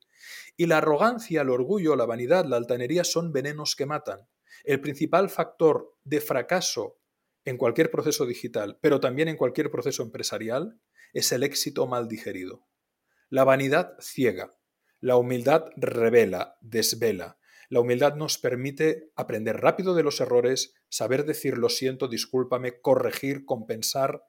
Y 0.57 0.67
la 0.67 0.79
arrogancia, 0.79 1.43
el 1.43 1.51
orgullo, 1.51 1.97
la 1.97 2.07
vanidad, 2.07 2.45
la 2.45 2.57
altanería 2.57 3.05
son 3.05 3.33
venenos 3.33 3.77
que 3.77 3.87
matan. 3.87 4.29
El 4.65 4.81
principal 4.81 5.31
factor 5.31 5.97
de 6.05 6.21
fracaso 6.21 6.99
en 7.45 7.57
cualquier 7.57 7.91
proceso 7.91 8.27
digital, 8.27 8.79
pero 8.81 9.01
también 9.01 9.29
en 9.29 9.37
cualquier 9.37 9.71
proceso 9.71 10.03
empresarial, 10.03 10.81
es 11.13 11.31
el 11.33 11.45
éxito 11.45 11.87
mal 11.87 12.09
digerido. 12.09 12.67
La 13.29 13.45
vanidad 13.45 13.97
ciega, 14.01 14.56
la 15.07 15.17
humildad 15.17 15.67
revela, 15.77 16.59
desvela. 16.61 17.39
La 17.69 17.79
humildad 17.79 18.17
nos 18.17 18.39
permite 18.39 19.13
aprender 19.15 19.57
rápido 19.59 19.95
de 19.95 20.03
los 20.03 20.21
errores, 20.21 20.75
saber 20.89 21.25
decir 21.25 21.59
lo 21.59 21.69
siento, 21.69 22.09
discúlpame, 22.09 22.81
corregir, 22.81 23.45
compensar, 23.45 24.25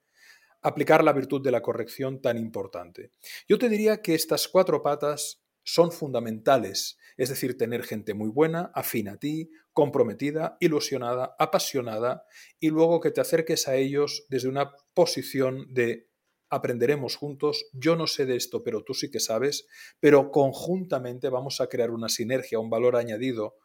aplicar 0.61 1.03
la 1.03 1.13
virtud 1.13 1.41
de 1.41 1.49
la 1.49 1.63
corrección 1.63 2.21
tan 2.21 2.37
importante. 2.37 3.09
Yo 3.49 3.57
te 3.57 3.69
diría 3.69 4.03
que 4.03 4.13
estas 4.13 4.47
cuatro 4.47 4.83
patas 4.83 5.41
son 5.63 5.91
fundamentales, 5.91 6.99
es 7.17 7.29
decir, 7.29 7.57
tener 7.57 7.81
gente 7.81 8.13
muy 8.13 8.29
buena, 8.29 8.71
afín 8.75 9.09
a 9.09 9.17
ti, 9.17 9.49
comprometida, 9.73 10.57
ilusionada, 10.59 11.35
apasionada, 11.39 12.23
y 12.59 12.69
luego 12.69 12.99
que 12.99 13.09
te 13.09 13.21
acerques 13.21 13.67
a 13.67 13.77
ellos 13.77 14.27
desde 14.29 14.47
una 14.47 14.73
posición 14.93 15.73
de 15.73 16.11
aprenderemos 16.49 17.15
juntos, 17.15 17.65
yo 17.73 17.95
no 17.95 18.07
sé 18.07 18.25
de 18.25 18.35
esto, 18.35 18.63
pero 18.63 18.83
tú 18.83 18.93
sí 18.93 19.11
que 19.11 19.19
sabes, 19.19 19.67
pero 19.99 20.31
conjuntamente 20.31 21.29
vamos 21.29 21.61
a 21.61 21.67
crear 21.67 21.91
una 21.91 22.09
sinergia, 22.09 22.59
un 22.59 22.69
valor 22.69 22.95
añadido, 22.95 23.55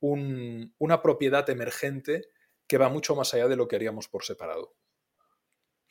una 0.00 1.02
propiedad 1.02 1.48
emergente 1.48 2.22
que 2.66 2.78
va 2.78 2.88
mucho 2.88 3.14
más 3.14 3.34
allá 3.34 3.48
de 3.48 3.56
lo 3.56 3.68
que 3.68 3.76
haríamos 3.76 4.08
por 4.08 4.24
separado. 4.24 4.74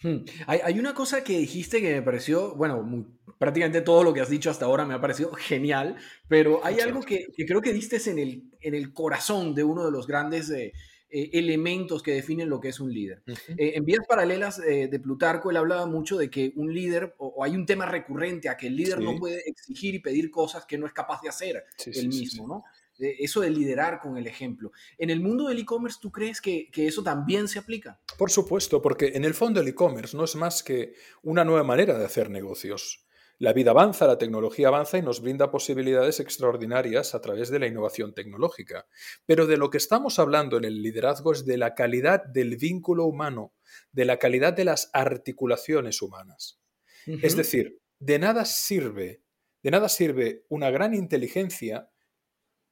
Hmm. 0.03 0.25
Hay, 0.47 0.79
una 0.79 0.95
cosa 0.95 1.23
que 1.23 1.37
dijiste 1.37 1.79
que 1.79 1.93
me 1.93 2.01
pareció, 2.01 2.55
bueno, 2.55 3.07
prácticamente 3.37 3.81
todo 3.81 4.03
lo 4.03 4.13
que 4.13 4.21
has 4.21 4.29
dicho 4.29 4.49
hasta 4.49 4.65
ahora 4.65 4.83
me 4.83 4.95
ha 4.95 5.01
parecido 5.01 5.31
genial, 5.35 5.95
pero 6.27 6.65
hay 6.65 6.79
algo 6.79 7.01
que, 7.01 7.27
creo 7.47 7.61
que 7.61 7.71
diste 7.71 7.97
en 8.09 8.17
el, 8.17 8.43
en 8.61 8.73
el 8.73 8.93
corazón 8.93 9.53
de 9.53 9.63
uno 9.63 9.85
de 9.85 9.91
los 9.91 10.07
grandes 10.07 10.49
eh, 10.49 10.73
eh, 11.13 11.29
elementos 11.33 12.01
que 12.01 12.13
definen 12.13 12.49
lo 12.49 12.61
que 12.61 12.69
es 12.69 12.79
un 12.79 12.93
líder. 12.93 13.21
Eh, 13.25 13.73
en 13.75 13.83
Vías 13.83 14.05
Paralelas 14.07 14.59
eh, 14.59 14.87
de 14.87 14.99
Plutarco, 14.99 15.51
él 15.51 15.57
hablaba 15.57 15.85
mucho 15.85 16.17
de 16.17 16.29
que 16.29 16.53
un 16.55 16.73
líder, 16.73 17.15
o, 17.17 17.43
hay 17.43 17.53
un 17.53 17.65
tema 17.65 17.85
recurrente 17.85 18.47
a 18.47 18.55
que 18.55 18.67
el 18.67 18.77
líder 18.77 19.01
no 19.01 19.17
puede 19.17 19.41
exigir 19.45 19.93
y 19.93 19.99
pedir 19.99 20.31
cosas 20.31 20.65
que 20.65 20.77
no 20.77 20.85
es 20.85 20.93
capaz 20.93 21.21
de 21.21 21.27
hacer 21.27 21.65
él 21.85 22.07
mismo, 22.07 22.47
¿no? 22.47 22.63
Eso 22.97 23.41
de 23.41 23.49
liderar 23.49 23.99
con 23.99 24.15
el 24.15 24.25
ejemplo. 24.25 24.71
En 24.97 25.09
el 25.09 25.19
mundo 25.19 25.47
del 25.49 25.59
e-commerce, 25.59 25.97
¿tú 26.01 26.11
crees 26.11 26.39
que, 26.39 26.69
que, 26.71 26.87
eso 26.87 27.03
también 27.03 27.47
se 27.47 27.59
aplica? 27.59 27.99
Por 28.17 28.31
supuesto, 28.31 28.81
porque 28.81 29.07
en 29.13 29.25
el 29.25 29.33
fondo 29.33 29.59
el 29.59 29.67
e-commerce 29.67 30.15
no 30.15 30.23
es 30.23 30.35
más 30.35 30.63
que 30.63 30.93
una 31.23 31.43
nueva 31.43 31.63
manera 31.63 31.97
de 31.97 32.05
hacer 32.05 32.29
negocios. 32.29 33.05
La 33.41 33.53
vida 33.53 33.71
avanza, 33.71 34.05
la 34.05 34.19
tecnología 34.19 34.67
avanza 34.67 34.99
y 34.99 35.01
nos 35.01 35.19
brinda 35.19 35.49
posibilidades 35.49 36.19
extraordinarias 36.19 37.15
a 37.15 37.21
través 37.21 37.49
de 37.49 37.57
la 37.57 37.65
innovación 37.65 38.13
tecnológica. 38.13 38.85
Pero 39.25 39.47
de 39.47 39.57
lo 39.57 39.71
que 39.71 39.79
estamos 39.79 40.19
hablando 40.19 40.57
en 40.57 40.63
el 40.63 40.83
liderazgo 40.83 41.31
es 41.31 41.43
de 41.43 41.57
la 41.57 41.73
calidad 41.73 42.23
del 42.23 42.55
vínculo 42.57 43.05
humano, 43.05 43.55
de 43.91 44.05
la 44.05 44.19
calidad 44.19 44.53
de 44.53 44.65
las 44.65 44.91
articulaciones 44.93 46.03
humanas. 46.03 46.59
Es 47.07 47.35
decir, 47.35 47.79
de 47.97 48.19
nada 48.19 48.45
sirve, 48.45 49.23
de 49.63 49.71
nada 49.71 49.89
sirve 49.89 50.45
una 50.47 50.69
gran 50.69 50.93
inteligencia 50.93 51.89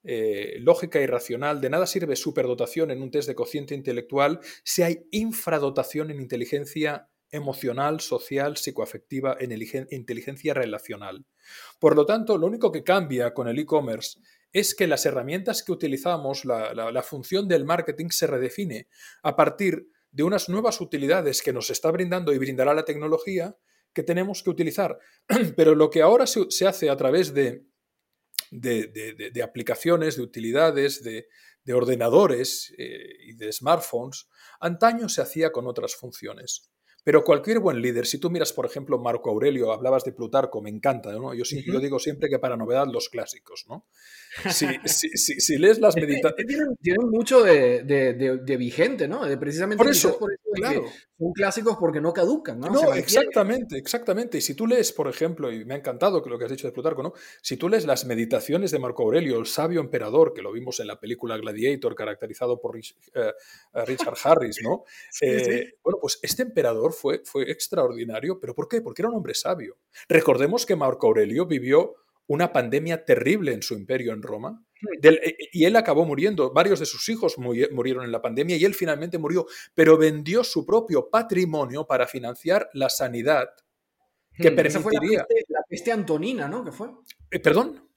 eh, 0.03 0.57
lógica 0.59 1.01
y 1.01 1.07
racional, 1.07 1.61
de 1.61 1.71
nada 1.71 1.87
sirve 1.87 2.15
superdotación 2.15 2.91
en 2.91 3.01
un 3.01 3.09
test 3.09 3.27
de 3.27 3.33
cociente 3.33 3.73
intelectual 3.73 4.39
si 4.63 4.83
hay 4.83 5.07
infradotación 5.09 6.11
en 6.11 6.21
inteligencia 6.21 7.09
emocional, 7.31 7.99
social, 7.99 8.57
psicoafectiva, 8.57 9.37
en 9.39 9.51
inteligencia 9.51 10.53
relacional. 10.53 11.25
Por 11.79 11.95
lo 11.95 12.05
tanto, 12.05 12.37
lo 12.37 12.47
único 12.47 12.71
que 12.71 12.83
cambia 12.83 13.33
con 13.33 13.47
el 13.47 13.59
e-commerce 13.59 14.19
es 14.51 14.73
que 14.73 14.87
las 14.87 15.05
herramientas 15.05 15.63
que 15.63 15.71
utilizamos, 15.71 16.45
la, 16.45 17.03
función 17.03 17.47
del 17.47 17.65
marketing 17.65 18.09
se 18.09 18.27
redefine 18.27 18.87
a 19.21 19.35
partir 19.35 19.89
de 20.11 20.23
unas 20.23 20.49
nuevas 20.49 20.81
utilidades 20.81 21.41
que 21.41 21.53
nos 21.53 21.69
está 21.69 21.91
brindando 21.91 22.33
y 22.33 22.39
brindará 22.39 22.73
la 22.73 22.85
tecnología 22.85 23.55
que 23.93 24.03
tenemos 24.03 24.41
que 24.41 24.49
utilizar. 24.49 24.97
Pero 25.55 25.75
lo 25.75 25.89
que 25.89 26.01
ahora 26.01 26.25
se, 26.25 26.67
hace 26.67 26.89
a 26.89 26.97
través 26.97 27.33
de, 27.33 27.63
aplicaciones, 29.43 30.15
de 30.15 30.23
utilidades, 30.23 31.03
de, 31.03 31.27
ordenadores 31.71 32.73
eh, 32.79 33.15
y 33.27 33.33
de 33.33 33.53
smartphones, 33.53 34.27
antaño 34.59 35.07
se 35.07 35.21
hacía 35.21 35.51
con 35.51 35.67
otras 35.67 35.95
funciones. 35.95 36.71
Pero 37.09 37.23
cualquier 37.23 37.57
buen 37.57 37.81
líder, 37.81 38.05
si 38.05 38.19
tú 38.19 38.29
miras, 38.29 38.53
por 38.53 38.67
ejemplo, 38.67 38.99
Marco 38.99 39.31
Aurelio, 39.31 39.73
hablabas 39.73 40.03
de 40.03 40.11
Plutarco, 40.11 40.61
me 40.61 40.69
encanta, 40.69 41.11
¿no? 41.13 41.33
Yo, 41.33 41.43
yo 41.43 41.79
digo 41.79 41.97
siempre 41.97 42.29
que 42.29 42.37
para 42.37 42.55
novedad 42.55 42.85
los 42.85 43.09
clásicos, 43.09 43.65
¿no? 43.67 43.87
Si, 44.51 44.67
si, 44.85 45.57
lees 45.57 45.79
las 45.79 45.95
meditaciones... 45.95 46.77
Tienen, 46.79 47.09
mucho 47.09 47.41
de, 47.41 48.55
vigente, 48.59 49.07
¿no? 49.07 49.25
De 49.25 49.39
precisamente 49.39 49.83
por 49.83 49.91
eso, 49.91 50.19
claro. 50.53 50.85
Son 51.19 51.33
clásicos 51.33 51.75
porque 51.77 51.99
no 51.99 52.13
caducan, 52.13 52.59
¿no? 52.59 52.69
No, 52.69 52.93
exactamente, 52.93 53.77
exactamente. 53.77 54.37
Y 54.37 54.41
si 54.41 54.55
tú 54.55 54.65
lees, 54.65 54.93
por 54.93 55.09
ejemplo, 55.09 55.51
y 55.51 55.65
me 55.65 55.73
ha 55.73 55.77
encantado 55.77 56.23
lo 56.25 56.39
que 56.39 56.45
has 56.45 56.51
dicho 56.51 56.65
de 56.65 56.71
Plutarco, 56.71 57.03
¿no? 57.03 57.13
Si 57.41 57.57
tú 57.57 57.67
lees 57.67 57.85
las 57.85 58.05
meditaciones 58.05 58.71
de 58.71 58.79
Marco 58.79 59.03
Aurelio, 59.03 59.37
el 59.37 59.45
sabio 59.45 59.81
emperador, 59.81 60.33
que 60.33 60.41
lo 60.41 60.53
vimos 60.53 60.79
en 60.79 60.87
la 60.87 60.97
película 60.97 61.37
Gladiator, 61.37 61.93
caracterizado 61.93 62.61
por 62.61 62.77
eh, 62.77 62.81
Richard 63.85 64.15
Harris, 64.23 64.59
¿no? 64.63 64.85
Eh, 65.21 65.73
bueno, 65.83 65.99
pues 66.01 66.19
este 66.21 66.43
emperador 66.43 66.93
fue, 66.93 67.21
fue 67.25 67.51
extraordinario, 67.51 68.39
pero 68.39 68.55
¿por 68.55 68.69
qué? 68.69 68.81
Porque 68.81 69.01
era 69.01 69.09
un 69.09 69.15
hombre 69.15 69.33
sabio. 69.33 69.77
Recordemos 70.07 70.65
que 70.65 70.77
Marco 70.77 71.07
Aurelio 71.07 71.45
vivió 71.45 71.95
una 72.27 72.53
pandemia 72.53 73.03
terrible 73.03 73.53
en 73.53 73.63
su 73.63 73.73
imperio 73.73 74.13
en 74.13 74.21
Roma. 74.21 74.63
Eh, 75.01 75.37
y 75.51 75.65
él 75.65 75.75
acabó 75.75 76.05
muriendo, 76.05 76.51
varios 76.51 76.79
de 76.79 76.85
sus 76.85 77.07
hijos 77.09 77.37
murieron 77.37 78.05
en 78.05 78.11
la 78.11 78.21
pandemia 78.21 78.55
y 78.57 78.65
él 78.65 78.73
finalmente 78.73 79.17
murió, 79.17 79.45
pero 79.73 79.97
vendió 79.97 80.43
su 80.43 80.65
propio 80.65 81.09
patrimonio 81.09 81.85
para 81.85 82.07
financiar 82.07 82.69
la 82.73 82.89
sanidad 82.89 83.49
que 84.33 84.51
permitiría... 84.51 85.25
fue 85.27 85.45
la 85.49 85.61
peste, 85.67 85.91
antonina, 85.91 86.47
¿no? 86.47 86.63
¿Qué 86.63 86.71
fue? 86.71 86.89
Eh, 87.29 87.39
¿Perdón? 87.39 87.89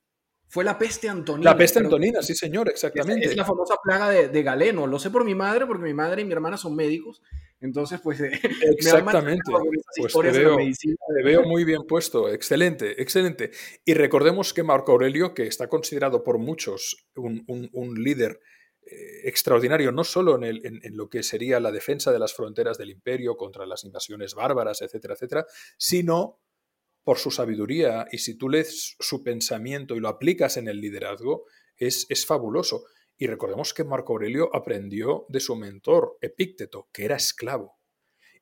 Fue 0.49 0.65
la 0.65 0.77
peste 0.77 1.09
antonina. 1.09 1.51
La 1.51 1.57
peste 1.57 1.79
antonina, 1.79 2.21
sí, 2.21 2.35
señor, 2.35 2.69
exactamente. 2.69 3.27
Es, 3.27 3.37
la 3.37 3.45
famosa 3.45 3.77
plaga 3.83 4.11
de, 4.11 4.29
de, 4.29 4.43
Galeno. 4.43 4.87
Lo 4.87 4.99
sé 4.99 5.11
por 5.11 5.25
mi 5.25 5.35
madre, 5.35 5.67
porque 5.67 5.85
mi 5.85 5.95
madre 5.95 6.23
y 6.23 6.25
mi 6.25 6.33
hermana 6.33 6.59
son 6.59 6.75
médicos. 6.75 7.23
Entonces, 7.63 8.01
pues. 8.01 8.21
Exactamente. 8.63 9.51
pues 9.97 10.13
te 10.13 10.31
veo, 10.33 10.57
te 10.57 11.23
veo, 11.23 11.43
muy 11.45 11.65
bien 11.65 11.83
puesto. 11.87 12.29
Excelente, 12.29 13.01
excelente. 13.01 13.53
Y 13.85 13.95
recordemos 13.95 14.53
que 14.53 14.65
Marco 14.65 14.93
Aurelio, 14.93 15.33
que 15.33 15.47
está 15.47 15.69
considerado 15.69 16.25
por 16.25 16.39
muchos 16.39 17.07
un, 17.15 17.45
un, 17.47 17.95
líder 18.03 18.41
eh, 18.85 19.29
extraordinario, 19.29 19.93
no 19.93 20.03
solo 20.03 20.35
en, 20.37 20.43
el, 20.43 20.61
en, 20.65 20.97
lo 20.97 21.09
que 21.09 21.23
sería 21.23 21.61
la 21.61 21.71
defensa 21.71 22.11
de 22.13 22.19
las 22.19 22.35
fronteras 22.35 22.79
del 22.79 22.91
imperio 22.91 23.37
contra 23.37 23.65
las 23.65 23.85
invasiones 23.85 24.35
bárbaras, 24.35 24.83
etcétera, 24.83 25.15
etcétera, 25.15 25.47
sino 25.79 26.41
por 27.05 27.19
su 27.19 27.31
sabiduría 27.31 28.07
y 28.11 28.19
si 28.19 28.37
tú 28.37 28.49
lees 28.49 28.97
su 28.99 29.23
pensamiento 29.23 29.95
y 29.95 30.01
lo 30.01 30.09
aplicas 30.09 30.57
en 30.57 30.69
el 30.69 30.81
liderazgo, 30.81 31.45
es, 31.77 32.07
es 32.09 32.27
fabuloso. 32.27 32.85
Y 33.17 33.27
recordemos 33.27 33.73
que 33.75 33.85
Marco 33.85 34.13
Aurelio 34.13 34.55
aprendió 34.55 35.27
de 35.29 35.41
su 35.41 35.55
mentor, 35.57 36.19
Epícteto, 36.21 36.89
que 36.93 37.05
era 37.05 37.17
esclavo. 37.17 37.79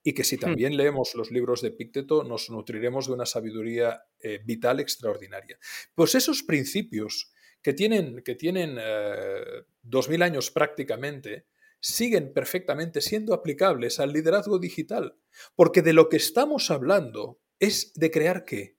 Y 0.03 0.15
que 0.15 0.25
si 0.25 0.37
hmm. 0.37 0.41
también 0.41 0.77
leemos 0.77 1.15
los 1.15 1.31
libros 1.31 1.61
de 1.61 1.69
Epícteto, 1.69 2.25
nos 2.25 2.49
nutriremos 2.51 3.07
de 3.07 3.13
una 3.13 3.27
sabiduría 3.27 4.03
eh, 4.19 4.41
vital 4.45 4.81
extraordinaria. 4.81 5.59
Pues 5.95 6.15
esos 6.15 6.43
principios 6.43 7.33
que 7.63 7.75
tienen, 7.75 8.23
que 8.23 8.35
tienen 8.35 8.77
eh, 8.81 9.65
dos 9.83 10.09
mil 10.09 10.23
años 10.23 10.51
prácticamente, 10.51 11.47
siguen 11.81 12.33
perfectamente 12.33 13.01
siendo 13.01 13.35
aplicables 13.35 14.01
al 14.01 14.13
liderazgo 14.13 14.59
digital. 14.59 15.17
Porque 15.57 15.83
de 15.83 15.93
lo 15.93 16.09
que 16.09 16.17
estamos 16.17 16.71
hablando 16.71 17.41
es 17.59 17.93
de 17.95 18.11
crear 18.11 18.45
qué? 18.45 18.77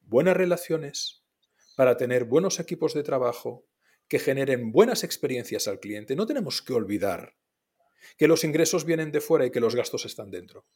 Buenas 0.00 0.36
relaciones, 0.36 1.24
para 1.76 1.96
tener 1.96 2.24
buenos 2.24 2.60
equipos 2.60 2.94
de 2.94 3.02
trabajo, 3.02 3.66
que 4.14 4.20
generen 4.20 4.70
buenas 4.70 5.02
experiencias 5.02 5.66
al 5.66 5.80
cliente. 5.80 6.14
No 6.14 6.24
tenemos 6.24 6.62
que 6.62 6.72
olvidar 6.72 7.34
que 8.16 8.28
los 8.28 8.44
ingresos 8.44 8.84
vienen 8.84 9.10
de 9.10 9.20
fuera 9.20 9.44
y 9.44 9.50
que 9.50 9.58
los 9.58 9.74
gastos 9.74 10.04
están 10.04 10.30
dentro. 10.30 10.68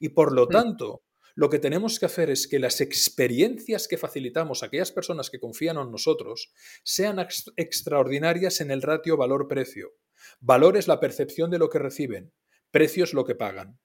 Y 0.00 0.08
por 0.08 0.32
lo 0.32 0.48
tanto, 0.48 1.04
lo 1.36 1.50
que 1.50 1.60
tenemos 1.60 2.00
que 2.00 2.06
hacer 2.06 2.30
es 2.30 2.48
que 2.48 2.58
las 2.58 2.80
experiencias 2.80 3.86
que 3.86 3.96
facilitamos 3.96 4.64
a 4.64 4.66
aquellas 4.66 4.90
personas 4.90 5.30
que 5.30 5.38
confían 5.38 5.78
en 5.78 5.92
nosotros 5.92 6.52
sean 6.82 7.24
extraordinarias 7.54 8.60
en 8.60 8.72
el 8.72 8.82
ratio 8.82 9.16
valor-precio. 9.16 9.92
Valor 10.40 10.76
es 10.76 10.88
la 10.88 10.98
percepción 10.98 11.48
de 11.48 11.60
lo 11.60 11.70
que 11.70 11.78
reciben, 11.78 12.32
precio 12.72 13.04
es 13.04 13.14
lo 13.14 13.24
que 13.24 13.36
pagan. 13.36 13.78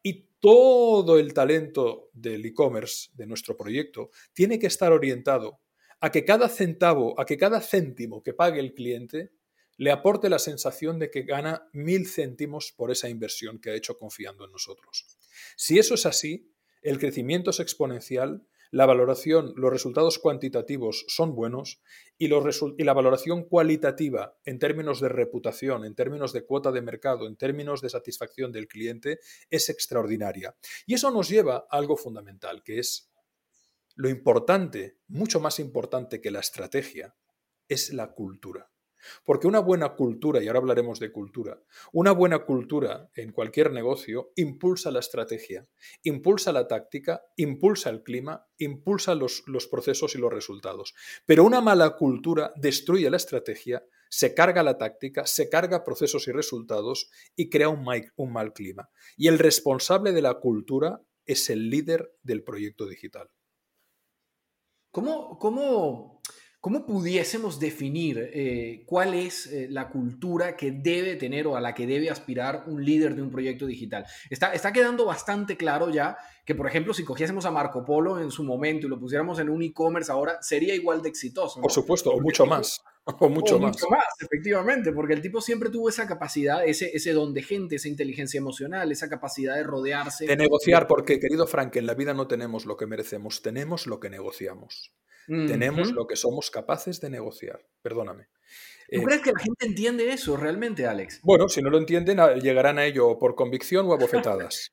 Y 0.00 0.28
todo 0.38 1.18
el 1.18 1.34
talento 1.34 2.08
del 2.12 2.46
e-commerce, 2.46 3.10
de 3.14 3.26
nuestro 3.26 3.56
proyecto, 3.56 4.10
tiene 4.32 4.60
que 4.60 4.68
estar 4.68 4.92
orientado 4.92 5.63
a 6.04 6.10
que 6.10 6.26
cada 6.26 6.50
centavo, 6.50 7.18
a 7.18 7.24
que 7.24 7.38
cada 7.38 7.62
céntimo 7.62 8.22
que 8.22 8.34
pague 8.34 8.60
el 8.60 8.74
cliente 8.74 9.32
le 9.78 9.90
aporte 9.90 10.28
la 10.28 10.38
sensación 10.38 10.98
de 10.98 11.10
que 11.10 11.22
gana 11.22 11.66
mil 11.72 12.06
céntimos 12.06 12.74
por 12.76 12.90
esa 12.90 13.08
inversión 13.08 13.58
que 13.58 13.70
ha 13.70 13.74
hecho 13.74 13.96
confiando 13.96 14.44
en 14.44 14.52
nosotros. 14.52 15.06
Si 15.56 15.78
eso 15.78 15.94
es 15.94 16.04
así, 16.04 16.52
el 16.82 16.98
crecimiento 16.98 17.52
es 17.52 17.60
exponencial, 17.60 18.46
la 18.70 18.84
valoración, 18.84 19.54
los 19.56 19.72
resultados 19.72 20.18
cuantitativos 20.18 21.06
son 21.08 21.34
buenos 21.34 21.80
y, 22.18 22.26
y, 22.26 22.84
la 22.84 22.92
valoración 22.92 23.44
cualitativa 23.44 24.36
en 24.44 24.58
términos 24.58 25.00
de 25.00 25.08
reputación, 25.08 25.86
en 25.86 25.94
términos 25.94 26.34
de 26.34 26.44
cuota 26.44 26.70
de 26.70 26.82
mercado, 26.82 27.26
en 27.26 27.36
términos 27.36 27.80
de 27.80 27.88
satisfacción 27.88 28.52
del 28.52 28.68
cliente 28.68 29.20
es 29.48 29.70
extraordinaria. 29.70 30.54
Y 30.84 30.94
eso 30.94 31.10
nos 31.10 31.30
lleva 31.30 31.66
a 31.70 31.78
algo 31.78 31.96
fundamental, 31.96 32.62
que 32.62 32.78
es 32.78 33.13
lo 33.94 34.08
importante, 34.08 34.98
mucho 35.08 35.40
más 35.40 35.58
importante 35.58 36.20
que 36.20 36.30
la 36.30 36.40
estrategia, 36.40 37.14
es 37.68 37.92
la 37.92 38.12
cultura. 38.12 38.70
Porque 39.24 39.46
una 39.46 39.60
buena 39.60 39.94
cultura, 39.94 40.42
y 40.42 40.46
ahora 40.46 40.60
hablaremos 40.60 40.98
de 40.98 41.12
cultura, 41.12 41.60
una 41.92 42.12
buena 42.12 42.40
cultura 42.40 43.10
en 43.14 43.32
cualquier 43.32 43.70
negocio 43.70 44.32
impulsa 44.36 44.90
la 44.90 45.00
estrategia, 45.00 45.68
impulsa 46.02 46.52
la 46.52 46.66
táctica, 46.66 47.22
impulsa 47.36 47.90
el 47.90 48.02
clima, 48.02 48.46
impulsa 48.58 49.14
los, 49.14 49.42
procesos 49.70 50.14
y 50.14 50.18
los 50.18 50.32
resultados. 50.32 50.94
Pero 51.26 51.44
una 51.44 51.60
mala 51.60 51.90
cultura 51.96 52.52
destruye 52.56 53.10
la 53.10 53.18
estrategia, 53.18 53.84
se 54.08 54.34
carga 54.34 54.62
la 54.62 54.78
táctica, 54.78 55.26
se 55.26 55.48
carga 55.48 55.84
procesos 55.84 56.28
y 56.28 56.32
resultados 56.32 57.10
y 57.36 57.50
crea 57.50 57.68
un 57.68 57.84
mal 58.32 58.52
clima. 58.52 58.90
Y 59.16 59.28
el 59.28 59.38
responsable 59.38 60.12
de 60.12 60.22
la 60.22 60.34
cultura 60.34 61.02
es 61.26 61.50
el 61.50 61.68
líder 61.70 62.14
del 62.22 62.42
proyecto 62.42 62.86
digital. 62.86 63.28
¿Cómo, 64.94 65.40
cómo 65.40 66.14
¿Cómo 66.64 66.86
pudiésemos 66.86 67.60
definir 67.60 68.30
eh, 68.32 68.84
cuál 68.86 69.12
es 69.12 69.46
eh, 69.48 69.66
la 69.68 69.90
cultura 69.90 70.56
que 70.56 70.70
debe 70.70 71.16
tener 71.16 71.46
o 71.46 71.56
a 71.56 71.60
la 71.60 71.74
que 71.74 71.86
debe 71.86 72.08
aspirar 72.08 72.64
un 72.68 72.82
líder 72.82 73.14
de 73.14 73.20
un 73.20 73.30
proyecto 73.30 73.66
digital? 73.66 74.06
Está, 74.30 74.54
está 74.54 74.72
quedando 74.72 75.04
bastante 75.04 75.58
claro 75.58 75.90
ya 75.90 76.16
que, 76.46 76.54
por 76.54 76.66
ejemplo, 76.66 76.94
si 76.94 77.04
cogiésemos 77.04 77.44
a 77.44 77.50
Marco 77.50 77.84
Polo 77.84 78.18
en 78.18 78.30
su 78.30 78.44
momento 78.44 78.86
y 78.86 78.88
lo 78.88 78.98
pusiéramos 78.98 79.38
en 79.40 79.50
un 79.50 79.62
e-commerce 79.62 80.10
ahora, 80.10 80.38
sería 80.40 80.74
igual 80.74 81.02
de 81.02 81.10
exitoso. 81.10 81.60
Por 81.60 81.70
supuesto, 81.70 82.10
o 82.12 82.20
mucho 82.22 82.46
más. 82.46 82.80
O 83.06 83.28
mucho 83.28 83.58
más. 83.58 83.72
Mucho 83.72 83.90
más, 83.90 84.04
efectivamente, 84.18 84.90
porque 84.92 85.12
el 85.12 85.20
tipo 85.20 85.40
siempre 85.42 85.68
tuvo 85.68 85.90
esa 85.90 86.06
capacidad, 86.06 86.64
ese, 86.66 86.90
ese 86.94 87.12
don 87.12 87.34
de 87.34 87.42
gente, 87.42 87.76
esa 87.76 87.88
inteligencia 87.88 88.38
emocional, 88.38 88.90
esa 88.90 89.10
capacidad 89.10 89.56
de 89.56 89.62
rodearse. 89.62 90.26
De 90.26 90.36
negociar, 90.36 90.86
porque, 90.86 91.20
querido 91.20 91.46
Frank, 91.46 91.76
en 91.76 91.86
la 91.86 91.94
vida 91.94 92.14
no 92.14 92.26
tenemos 92.26 92.64
lo 92.64 92.78
que 92.78 92.86
merecemos, 92.86 93.42
tenemos 93.42 93.86
lo 93.86 94.00
que 94.00 94.08
negociamos. 94.08 94.92
Tenemos 95.26 95.92
lo 95.92 96.06
que 96.06 96.16
somos 96.16 96.50
capaces 96.50 97.00
de 97.00 97.08
negociar. 97.08 97.64
Perdóname. 97.80 98.28
¿Tú 98.92 99.02
crees 99.02 99.22
que 99.22 99.32
la 99.32 99.40
gente 99.40 99.66
entiende 99.66 100.12
eso 100.12 100.36
realmente, 100.36 100.86
Alex? 100.86 101.20
Bueno, 101.22 101.48
si 101.48 101.62
no 101.62 101.70
lo 101.70 101.78
entienden, 101.78 102.18
llegarán 102.42 102.78
a 102.78 102.84
ello 102.84 103.18
por 103.18 103.34
convicción 103.34 103.86
o 103.86 103.94
a 103.94 103.96
bofetadas. 103.96 104.70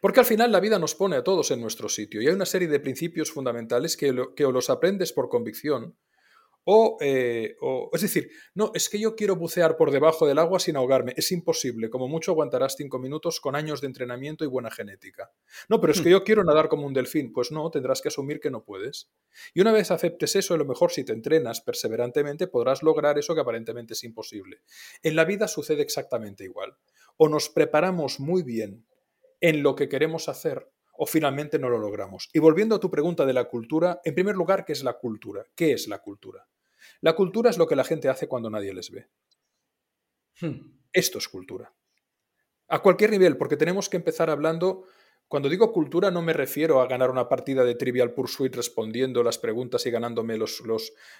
Porque 0.00 0.20
al 0.20 0.26
final 0.26 0.50
la 0.50 0.60
vida 0.60 0.78
nos 0.78 0.94
pone 0.94 1.16
a 1.16 1.24
todos 1.24 1.50
en 1.50 1.60
nuestro 1.60 1.88
sitio 1.88 2.20
y 2.22 2.28
hay 2.28 2.34
una 2.34 2.46
serie 2.46 2.68
de 2.68 2.80
principios 2.80 3.32
fundamentales 3.32 3.96
que, 3.96 4.14
que 4.34 4.44
o 4.44 4.52
los 4.52 4.70
aprendes 4.70 5.12
por 5.12 5.28
convicción 5.28 5.96
eh, 7.00 7.56
o, 7.60 7.90
es 7.92 8.02
decir, 8.02 8.30
no, 8.54 8.70
es 8.74 8.88
que 8.88 8.98
yo 8.98 9.16
quiero 9.16 9.36
bucear 9.36 9.76
por 9.76 9.90
debajo 9.90 10.26
del 10.26 10.38
agua 10.38 10.60
sin 10.60 10.76
ahogarme. 10.76 11.14
Es 11.16 11.32
imposible. 11.32 11.90
Como 11.90 12.08
mucho 12.08 12.32
aguantarás 12.32 12.76
cinco 12.76 12.98
minutos 12.98 13.40
con 13.40 13.56
años 13.56 13.80
de 13.80 13.86
entrenamiento 13.86 14.44
y 14.44 14.48
buena 14.48 14.70
genética. 14.70 15.32
No, 15.68 15.80
pero 15.80 15.92
es 15.92 16.00
que 16.00 16.10
hmm. 16.10 16.12
yo 16.12 16.24
quiero 16.24 16.44
nadar 16.44 16.68
como 16.68 16.86
un 16.86 16.92
delfín. 16.92 17.32
Pues 17.32 17.50
no, 17.50 17.70
tendrás 17.70 18.02
que 18.02 18.08
asumir 18.08 18.40
que 18.40 18.50
no 18.50 18.64
puedes. 18.64 19.10
Y 19.54 19.60
una 19.60 19.72
vez 19.72 19.90
aceptes 19.90 20.36
eso, 20.36 20.54
a 20.54 20.58
lo 20.58 20.64
mejor 20.64 20.92
si 20.92 21.04
te 21.04 21.12
entrenas 21.12 21.60
perseverantemente 21.60 22.46
podrás 22.46 22.82
lograr 22.82 23.18
eso 23.18 23.34
que 23.34 23.40
aparentemente 23.40 23.94
es 23.94 24.04
imposible. 24.04 24.62
En 25.02 25.16
la 25.16 25.24
vida 25.24 25.48
sucede 25.48 25.82
exactamente 25.82 26.44
igual. 26.44 26.76
O 27.16 27.28
nos 27.28 27.48
preparamos 27.48 28.20
muy 28.20 28.42
bien 28.42 28.86
en 29.40 29.62
lo 29.62 29.74
que 29.74 29.88
queremos 29.88 30.28
hacer 30.28 30.70
o 31.02 31.06
finalmente 31.06 31.58
no 31.58 31.70
lo 31.70 31.78
logramos. 31.78 32.28
Y 32.30 32.40
volviendo 32.40 32.74
a 32.74 32.78
tu 32.78 32.90
pregunta 32.90 33.24
de 33.24 33.32
la 33.32 33.44
cultura, 33.44 34.02
en 34.04 34.14
primer 34.14 34.36
lugar, 34.36 34.66
¿qué 34.66 34.74
es 34.74 34.84
la 34.84 34.98
cultura? 34.98 35.46
¿Qué 35.54 35.72
es 35.72 35.88
la 35.88 36.00
cultura? 36.00 36.46
La 37.00 37.14
cultura 37.14 37.48
es 37.48 37.56
lo 37.56 37.66
que 37.66 37.74
la 37.74 37.84
gente 37.84 38.10
hace 38.10 38.28
cuando 38.28 38.50
nadie 38.50 38.74
les 38.74 38.90
ve. 38.90 39.08
Hmm. 40.42 40.78
Esto 40.92 41.16
es 41.16 41.26
cultura. 41.26 41.72
A 42.68 42.82
cualquier 42.82 43.12
nivel, 43.12 43.38
porque 43.38 43.56
tenemos 43.56 43.88
que 43.88 43.96
empezar 43.96 44.28
hablando 44.28 44.84
cuando 45.26 45.48
digo 45.48 45.72
cultura 45.72 46.10
no 46.10 46.20
me 46.20 46.34
refiero 46.34 46.82
a 46.82 46.86
ganar 46.86 47.10
una 47.10 47.30
partida 47.30 47.64
de 47.64 47.76
Trivial 47.76 48.12
Pursuit 48.12 48.54
respondiendo 48.54 49.22
las 49.22 49.38
preguntas 49.38 49.86
y 49.86 49.90
ganándome 49.90 50.36
los, 50.36 50.62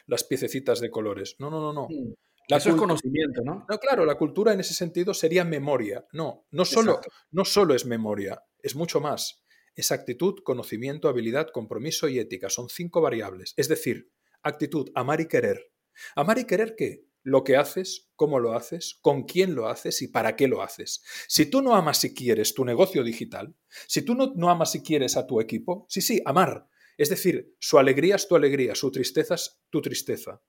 las 0.07 0.25
piececitas 0.25 0.81
de 0.81 0.91
colores. 0.91 1.37
No, 1.39 1.49
no, 1.49 1.59
no, 1.59 1.73
no. 1.73 1.89
Hmm. 1.89 2.13
Eso 2.49 2.69
es 2.69 2.77
conocimiento, 2.77 3.41
¿no? 3.45 3.65
No, 3.67 3.79
claro, 3.79 4.05
la 4.05 4.17
cultura 4.17 4.53
en 4.53 4.61
ese 4.61 4.75
sentido 4.75 5.15
sería 5.15 5.45
memoria. 5.45 6.05
No, 6.13 6.45
no 6.51 6.67
solo, 6.67 7.01
no 7.31 7.47
solo 7.47 7.75
es 7.75 7.87
memoria, 7.87 8.43
es 8.59 8.77
mucho 8.77 9.01
más. 9.01 9.41
Es 9.81 9.93
actitud, 9.93 10.41
conocimiento, 10.45 11.09
habilidad, 11.09 11.49
compromiso 11.55 12.07
y 12.07 12.19
ética. 12.19 12.51
Son 12.51 12.69
cinco 12.69 13.01
variables. 13.01 13.55
Es 13.57 13.67
decir, 13.67 14.13
actitud, 14.43 14.91
amar 14.95 15.23
y 15.23 15.27
querer. 15.27 15.73
¿Amar 16.15 16.39
y 16.39 16.45
querer 16.45 16.75
qué? 16.77 17.07
Lo 17.23 17.45
que 17.45 17.57
haces, 17.57 18.11
cómo 18.15 18.39
lo 18.41 18.53
haces, 18.53 18.99
con 19.01 19.23
quién 19.23 19.55
lo 19.55 19.69
haces 19.69 20.03
y 20.03 20.09
para 20.09 20.37
qué 20.37 20.49
lo 20.49 20.61
haces. 20.61 21.03
Si 21.29 21.47
tú 21.47 21.63
no 21.63 21.75
amas 21.75 22.05
y 22.05 22.13
quieres 22.13 22.53
tu 22.53 22.67
negocio 22.67 23.03
digital, 23.03 23.57
si 23.89 24.03
tú 24.03 24.15
no, 24.15 24.35
no 24.37 24.51
amas 24.51 24.75
y 24.75 24.83
quieres 24.83 25.17
a 25.17 25.27
tu 25.27 25.41
equipo, 25.41 25.87
sí, 25.89 26.03
sí, 26.03 26.21
amar. 26.27 26.69
Es 26.99 27.09
decir, 27.09 27.57
su 27.59 27.79
alegría 27.79 28.17
es 28.17 28.29
tu 28.29 28.37
alegría, 28.37 28.75
su 28.75 28.91
tristeza 28.91 29.37
es 29.37 29.63
tu 29.71 29.81
tristeza. 29.81 30.43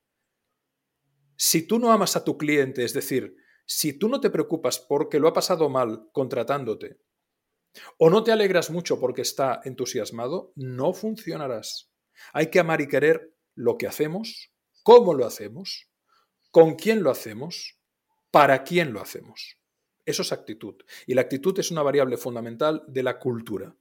Si 1.37 1.65
tú 1.65 1.79
no 1.79 1.93
amas 1.93 2.17
a 2.17 2.25
tu 2.25 2.37
cliente, 2.37 2.83
es 2.83 2.91
decir, 2.91 3.33
si 3.65 3.93
tú 3.93 4.09
no 4.09 4.19
te 4.19 4.29
preocupas 4.29 4.77
porque 4.77 5.19
lo 5.19 5.29
ha 5.29 5.33
pasado 5.33 5.69
mal 5.69 6.09
contratándote, 6.11 6.99
o 7.97 8.09
no 8.09 8.23
te 8.23 8.31
alegras 8.31 8.69
mucho 8.69 8.99
porque 8.99 9.21
está 9.21 9.61
entusiasmado, 9.63 10.51
no 10.55 10.93
funcionarás. 10.93 11.91
Hay 12.33 12.47
que 12.47 12.59
amar 12.59 12.81
y 12.81 12.87
querer 12.87 13.35
lo 13.55 13.77
que 13.77 13.87
hacemos, 13.87 14.53
cómo 14.83 15.13
lo 15.13 15.25
hacemos, 15.25 15.89
con 16.51 16.75
quién 16.75 17.03
lo 17.03 17.11
hacemos, 17.11 17.79
para 18.29 18.63
quién 18.63 18.93
lo 18.93 19.01
hacemos. 19.01 19.57
Eso 20.05 20.21
es 20.21 20.31
actitud. 20.31 20.75
Y 21.05 21.13
la 21.13 21.21
actitud 21.21 21.57
es 21.59 21.71
una 21.71 21.83
variable 21.83 22.17
fundamental 22.17 22.83
de 22.87 23.03
la 23.03 23.19
cultura. 23.19 23.75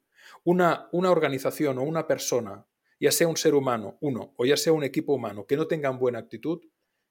Una, 0.44 0.88
una 0.92 1.10
organización 1.10 1.78
o 1.78 1.82
una 1.82 2.06
persona, 2.06 2.66
ya 3.00 3.10
sea 3.10 3.26
un 3.26 3.36
ser 3.36 3.54
humano, 3.54 3.98
uno, 4.00 4.34
o 4.36 4.44
ya 4.44 4.56
sea 4.56 4.72
un 4.72 4.84
equipo 4.84 5.14
humano, 5.14 5.46
que 5.46 5.56
no 5.56 5.66
tengan 5.66 5.98
buena 5.98 6.18
actitud, 6.18 6.60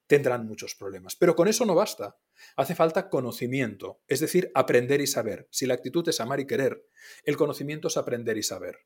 tendrán 0.07 0.45
muchos 0.47 0.75
problemas. 0.75 1.15
Pero 1.15 1.35
con 1.35 1.47
eso 1.47 1.65
no 1.65 1.75
basta. 1.75 2.17
Hace 2.55 2.75
falta 2.75 3.09
conocimiento, 3.09 4.01
es 4.07 4.19
decir, 4.19 4.51
aprender 4.53 5.01
y 5.01 5.07
saber. 5.07 5.47
Si 5.51 5.65
la 5.65 5.73
actitud 5.73 6.07
es 6.07 6.19
amar 6.19 6.39
y 6.39 6.47
querer, 6.47 6.85
el 7.23 7.37
conocimiento 7.37 7.87
es 7.87 7.97
aprender 7.97 8.37
y 8.37 8.43
saber. 8.43 8.79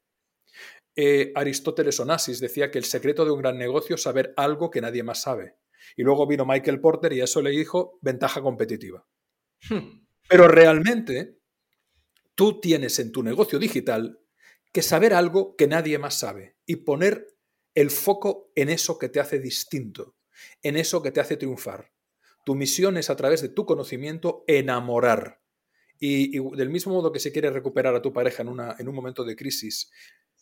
Eh, 0.96 1.32
Aristóteles 1.36 2.00
Onassis 2.00 2.40
decía 2.40 2.70
que 2.70 2.78
el 2.78 2.86
secreto 2.86 3.26
de 3.26 3.32
un 3.32 3.42
gran 3.42 3.58
negocio 3.58 3.96
es 3.96 4.04
saber 4.04 4.34
algo 4.38 4.70
que 4.70 4.82
nadie 4.82 5.04
más 5.04 5.22
sabe. 5.22 5.58
Y 5.96 6.04
luego 6.04 6.28
vino 6.28 6.46
Michael 6.46 6.80
Porter 6.80 7.14
y 7.14 7.22
eso 7.22 7.42
le 7.42 7.52
dijo 7.52 8.00
ventaja 8.02 8.42
competitiva. 8.42 9.06
Hmm. 9.70 10.06
Pero 10.28 10.48
realmente 10.48 11.40
tú 12.36 12.60
tienes 12.60 13.00
en 13.00 13.12
tu 13.12 13.24
negocio 13.24 13.60
digital 13.60 14.20
que 14.72 14.82
saber 14.82 15.14
algo 15.14 15.56
que 15.56 15.68
nadie 15.68 15.98
más 15.98 16.18
sabe 16.18 16.58
y 16.66 16.78
poner 16.78 17.28
el 17.76 17.92
foco 17.92 18.52
en 18.56 18.70
eso 18.70 18.98
que 18.98 19.10
te 19.10 19.20
hace 19.20 19.40
distinto 19.40 20.16
en 20.62 20.78
eso 20.78 21.02
que 21.02 21.12
te 21.12 21.20
hace 21.20 21.38
triunfar. 21.38 21.92
Tu 22.44 22.56
misión 22.56 22.98
es 22.98 23.10
a 23.10 23.16
través 23.16 23.42
de 23.42 23.50
tu 23.50 23.66
conocimiento 23.66 24.44
enamorar. 24.48 25.42
Y, 26.00 26.38
del 26.58 26.70
mismo 26.70 26.94
modo 26.94 27.12
que 27.12 27.20
si 27.20 27.32
quieres 27.32 27.54
recuperar 27.54 27.96
a 27.96 28.02
tu 28.02 28.12
pareja 28.12 28.42
en, 28.42 28.50
una, 28.50 28.76
en 28.78 28.88
un 28.90 28.96
momento 28.96 29.24
de 29.24 29.36
crisis, 29.36 29.90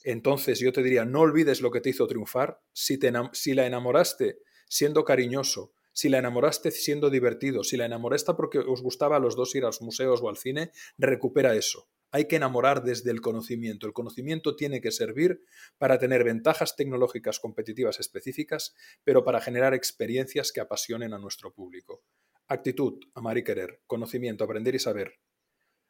entonces 0.03 0.59
yo 0.59 0.71
te 0.71 0.81
diría, 0.81 1.05
no 1.05 1.21
olvides 1.21 1.61
lo 1.61 1.69
que 1.71 1.81
te 1.81 1.89
hizo 1.89 2.07
triunfar. 2.07 2.61
Si, 2.73 2.97
te, 2.97 3.11
si 3.33 3.53
la 3.53 3.67
enamoraste 3.67 4.39
siendo 4.67 5.03
cariñoso, 5.05 5.73
si 5.93 6.09
la 6.09 6.19
enamoraste 6.19 6.71
siendo 6.71 7.09
divertido, 7.09 7.63
si 7.63 7.77
la 7.77 7.85
enamoraste 7.85 8.33
porque 8.33 8.59
os 8.59 8.81
gustaba 8.81 9.17
a 9.17 9.19
los 9.19 9.35
dos 9.35 9.53
ir 9.55 9.63
a 9.63 9.67
los 9.67 9.81
museos 9.81 10.21
o 10.23 10.29
al 10.29 10.37
cine, 10.37 10.71
recupera 10.97 11.55
eso. 11.55 11.89
Hay 12.12 12.28
que 12.28 12.36
enamorar 12.36 12.84
desde 12.84 13.10
el 13.10 13.21
conocimiento. 13.21 13.88
El 13.88 13.93
conocimiento 13.93 14.56
tiene 14.56 14.82
que 14.82 14.91
servir 14.91 15.43
para 15.78 15.97
tener 15.97 16.24
ventajas 16.24 16.76
tecnológicas 16.76 17.39
competitivas 17.39 18.00
específicas, 18.00 18.76
pero 19.04 19.24
para 19.24 19.39
generar 19.39 19.74
experiencias 19.74 20.52
que 20.52 20.60
apasionen 20.60 21.13
a 21.13 21.19
nuestro 21.19 21.54
público. 21.54 22.04
Actitud, 22.47 23.00
amar 23.13 23.38
y 23.38 23.43
querer. 23.43 23.82
Conocimiento, 23.88 24.43
aprender 24.43 24.76
y 24.76 24.80
saber. 24.80 25.19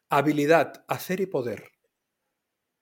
Habilidad, 0.10 0.86
hacer 0.88 1.22
y 1.22 1.26
poder. 1.26 1.72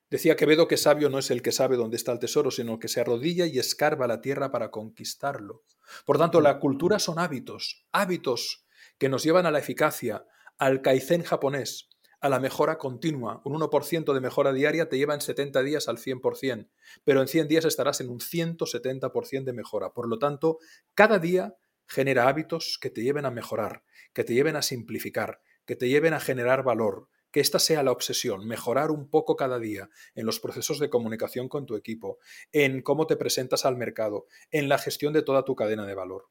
Decía 0.10 0.36
Quevedo 0.36 0.68
que 0.68 0.76
sabio 0.76 1.10
no 1.10 1.20
es 1.20 1.30
el 1.30 1.44
que 1.44 1.52
sabe 1.52 1.78
dónde 1.78 1.96
está 1.96 2.12
el 2.12 2.20
tesoro, 2.20 2.50
sino 2.50 2.74
el 2.74 2.80
que 2.80 2.88
se 2.88 3.00
arrodilla 3.00 3.46
y 3.46 3.60
escarba 3.60 4.08
la 4.08 4.22
tierra 4.22 4.52
para 4.52 4.72
conquistarlo. 4.72 5.64
Por 6.06 6.18
tanto, 6.18 6.42
la 6.42 6.60
cultura 6.60 6.98
son 6.98 7.20
hábitos, 7.20 7.86
hábitos 7.92 8.66
que 8.98 9.08
nos 9.08 9.24
llevan 9.24 9.46
a 9.46 9.52
la 9.52 9.60
eficacia, 9.60 10.26
al 10.58 10.82
kaizen 10.82 11.24
japonés, 11.24 11.89
a 12.22 12.30
la 12.30 12.40
mejora 12.40 12.78
continua. 12.78 13.42
Un 13.46 13.60
1% 13.60 14.14
de 14.14 14.20
mejora 14.22 14.54
diaria 14.54 14.90
te 14.90 14.98
lleva 14.98 15.14
en 15.14 15.22
70 15.22 15.64
días 15.64 15.88
al 15.88 15.98
100%, 15.98 16.70
pero 17.04 17.22
en 17.22 17.28
100 17.28 17.48
días 17.48 17.66
estarás 17.66 18.02
en 18.02 18.10
un 18.10 18.20
170% 18.20 19.44
de 19.44 19.54
mejora. 19.54 19.94
Por 19.94 20.08
lo 20.08 20.20
tanto, 20.20 20.60
cada 20.94 21.20
día 21.20 21.56
genera 21.88 22.28
hábitos 22.28 22.78
que 22.82 22.90
te 22.90 23.02
lleven 23.02 23.26
a 23.26 23.32
mejorar, 23.32 23.84
que 24.14 24.24
te 24.24 24.34
lleven 24.34 24.56
a 24.56 24.62
simplificar, 24.62 25.42
que 25.66 25.76
te 25.76 25.88
lleven 25.88 26.14
a 26.14 26.20
generar 26.20 26.64
valor, 26.64 27.10
que 27.32 27.40
esta 27.40 27.60
sea 27.60 27.84
la 27.84 27.92
obsesión, 27.92 28.48
mejorar 28.48 28.92
un 28.92 29.10
poco 29.10 29.36
cada 29.36 29.60
día 29.60 29.90
en 30.16 30.26
los 30.26 30.40
procesos 30.40 30.80
de 30.80 30.90
comunicación 30.90 31.48
con 31.48 31.66
tu 31.66 31.76
equipo, 31.76 32.18
en 32.52 32.82
cómo 32.82 33.08
te 33.08 33.18
presentas 33.18 33.66
al 33.66 33.78
mercado, 33.78 34.26
en 34.52 34.68
la 34.68 34.78
gestión 34.78 35.14
de 35.14 35.22
toda 35.22 35.46
tu 35.46 35.56
cadena 35.56 35.86
de 35.86 35.96
valor. 35.96 36.30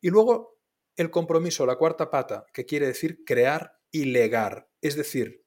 Y 0.00 0.10
luego 0.10 0.58
el 0.96 1.10
compromiso, 1.10 1.66
la 1.66 1.76
cuarta 1.76 2.10
pata, 2.10 2.46
que 2.52 2.66
quiere 2.66 2.86
decir 2.86 3.24
crear 3.24 3.78
y 3.90 4.06
legar, 4.06 4.68
es 4.82 4.96
decir, 4.96 5.46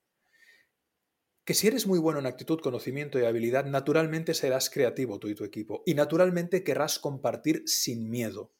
que 1.45 1.53
si 1.53 1.67
eres 1.67 1.85
muy 1.85 1.99
bueno 1.99 2.19
en 2.19 2.25
actitud, 2.25 2.59
conocimiento 2.59 3.19
y 3.19 3.25
habilidad, 3.25 3.65
naturalmente 3.65 4.33
serás 4.33 4.71
creativo 4.71 5.19
tú 5.19 5.27
y 5.27 5.35
tu 5.35 5.43
equipo 5.43 5.83
y 5.85 5.93
naturalmente 5.93 6.63
querrás 6.63 6.97
compartir 6.97 7.61
sin 7.67 8.09
miedo. 8.09 8.55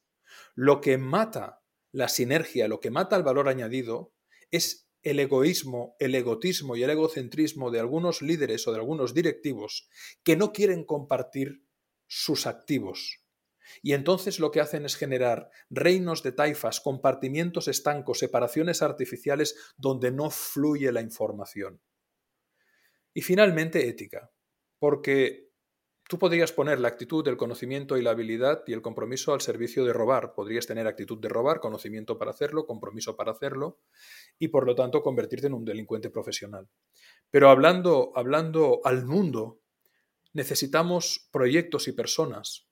Lo 0.54 0.82
que 0.82 1.00
mata 1.00 1.64
la 1.92 2.10
sinergia, 2.10 2.68
lo 2.68 2.80
que 2.80 2.92
mata 2.92 3.16
el 3.16 3.24
valor 3.24 3.50
añadido, 3.50 4.14
es 4.52 4.88
el 5.02 5.20
egoísmo, 5.20 5.96
el 6.00 6.14
egotismo 6.14 6.76
y 6.76 6.84
el 6.84 6.90
egocentrismo 6.90 7.72
de 7.72 7.80
algunos 7.80 8.22
líderes 8.22 8.68
o 8.68 8.72
de 8.72 8.78
algunos 8.78 9.14
directivos 9.14 9.90
que 10.24 10.36
no 10.36 10.52
quieren 10.52 10.84
compartir 10.84 11.64
sus 12.08 12.46
activos. 12.46 13.25
Y 13.82 13.94
entonces 13.94 14.40
lo 14.40 14.52
que 14.52 14.62
hacen 14.62 14.86
es 14.86 14.96
generar 14.96 15.50
reinos 15.70 16.24
de 16.24 16.32
taifas, 16.32 16.82
compartimientos 16.82 17.68
estancos, 17.68 18.20
separaciones 18.20 18.82
artificiales 18.82 19.56
donde 19.78 20.12
no 20.12 20.30
fluye 20.30 20.92
la 20.92 21.02
información. 21.02 21.82
Y 23.14 23.22
finalmente 23.22 23.88
ética, 23.88 24.32
porque 24.78 25.46
Tú 26.08 26.20
podrías 26.20 26.52
poner 26.52 26.80
la 26.80 26.88
actitud, 26.88 27.28
el 27.28 27.36
conocimiento 27.36 27.98
y 27.98 28.04
la 28.04 28.12
habilidad 28.12 28.62
y 28.68 28.74
el 28.74 28.84
compromiso 28.84 29.34
al 29.34 29.42
servicio 29.42 29.84
de 29.86 29.92
robar. 29.92 30.36
Podrías 30.36 30.68
tener 30.68 30.86
actitud 30.86 31.18
de 31.18 31.30
robar, 31.30 31.60
conocimiento 31.60 32.20
para 32.20 32.30
hacerlo, 32.30 32.68
compromiso 32.68 33.16
para 33.16 33.32
hacerlo 33.32 33.80
y 34.38 34.50
por 34.50 34.68
lo 34.68 34.76
tanto 34.76 35.02
convertirte 35.02 35.48
en 35.48 35.56
un 35.56 35.66
delincuente 35.66 36.12
profesional. 36.12 36.70
Pero 37.32 37.50
hablando, 37.50 38.12
hablando 38.14 38.82
al 38.84 39.06
mundo, 39.06 39.62
necesitamos 40.34 41.28
proyectos 41.32 41.88
y 41.88 41.94
personas 41.94 42.68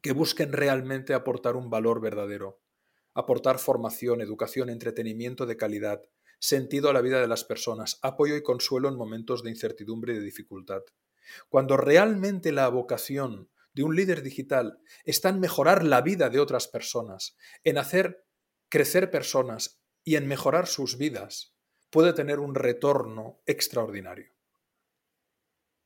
que 0.00 0.12
busquen 0.12 0.52
realmente 0.52 1.14
aportar 1.14 1.56
un 1.56 1.70
valor 1.70 2.00
verdadero, 2.00 2.60
aportar 3.14 3.58
formación, 3.58 4.20
educación, 4.20 4.70
entretenimiento 4.70 5.46
de 5.46 5.56
calidad, 5.56 6.02
sentido 6.38 6.88
a 6.88 6.92
la 6.92 7.02
vida 7.02 7.20
de 7.20 7.28
las 7.28 7.44
personas, 7.44 7.98
apoyo 8.02 8.36
y 8.36 8.42
consuelo 8.42 8.88
en 8.88 8.96
momentos 8.96 9.42
de 9.42 9.50
incertidumbre 9.50 10.14
y 10.14 10.18
de 10.18 10.24
dificultad. 10.24 10.82
Cuando 11.48 11.76
realmente 11.76 12.50
la 12.52 12.68
vocación 12.68 13.50
de 13.72 13.84
un 13.84 13.94
líder 13.94 14.22
digital 14.22 14.80
está 15.04 15.28
en 15.28 15.40
mejorar 15.40 15.84
la 15.84 16.00
vida 16.00 16.28
de 16.30 16.40
otras 16.40 16.66
personas, 16.66 17.36
en 17.62 17.78
hacer 17.78 18.26
crecer 18.68 19.10
personas 19.10 19.82
y 20.02 20.16
en 20.16 20.26
mejorar 20.26 20.66
sus 20.66 20.96
vidas, 20.96 21.54
puede 21.90 22.12
tener 22.12 22.40
un 22.40 22.54
retorno 22.54 23.42
extraordinario. 23.46 24.32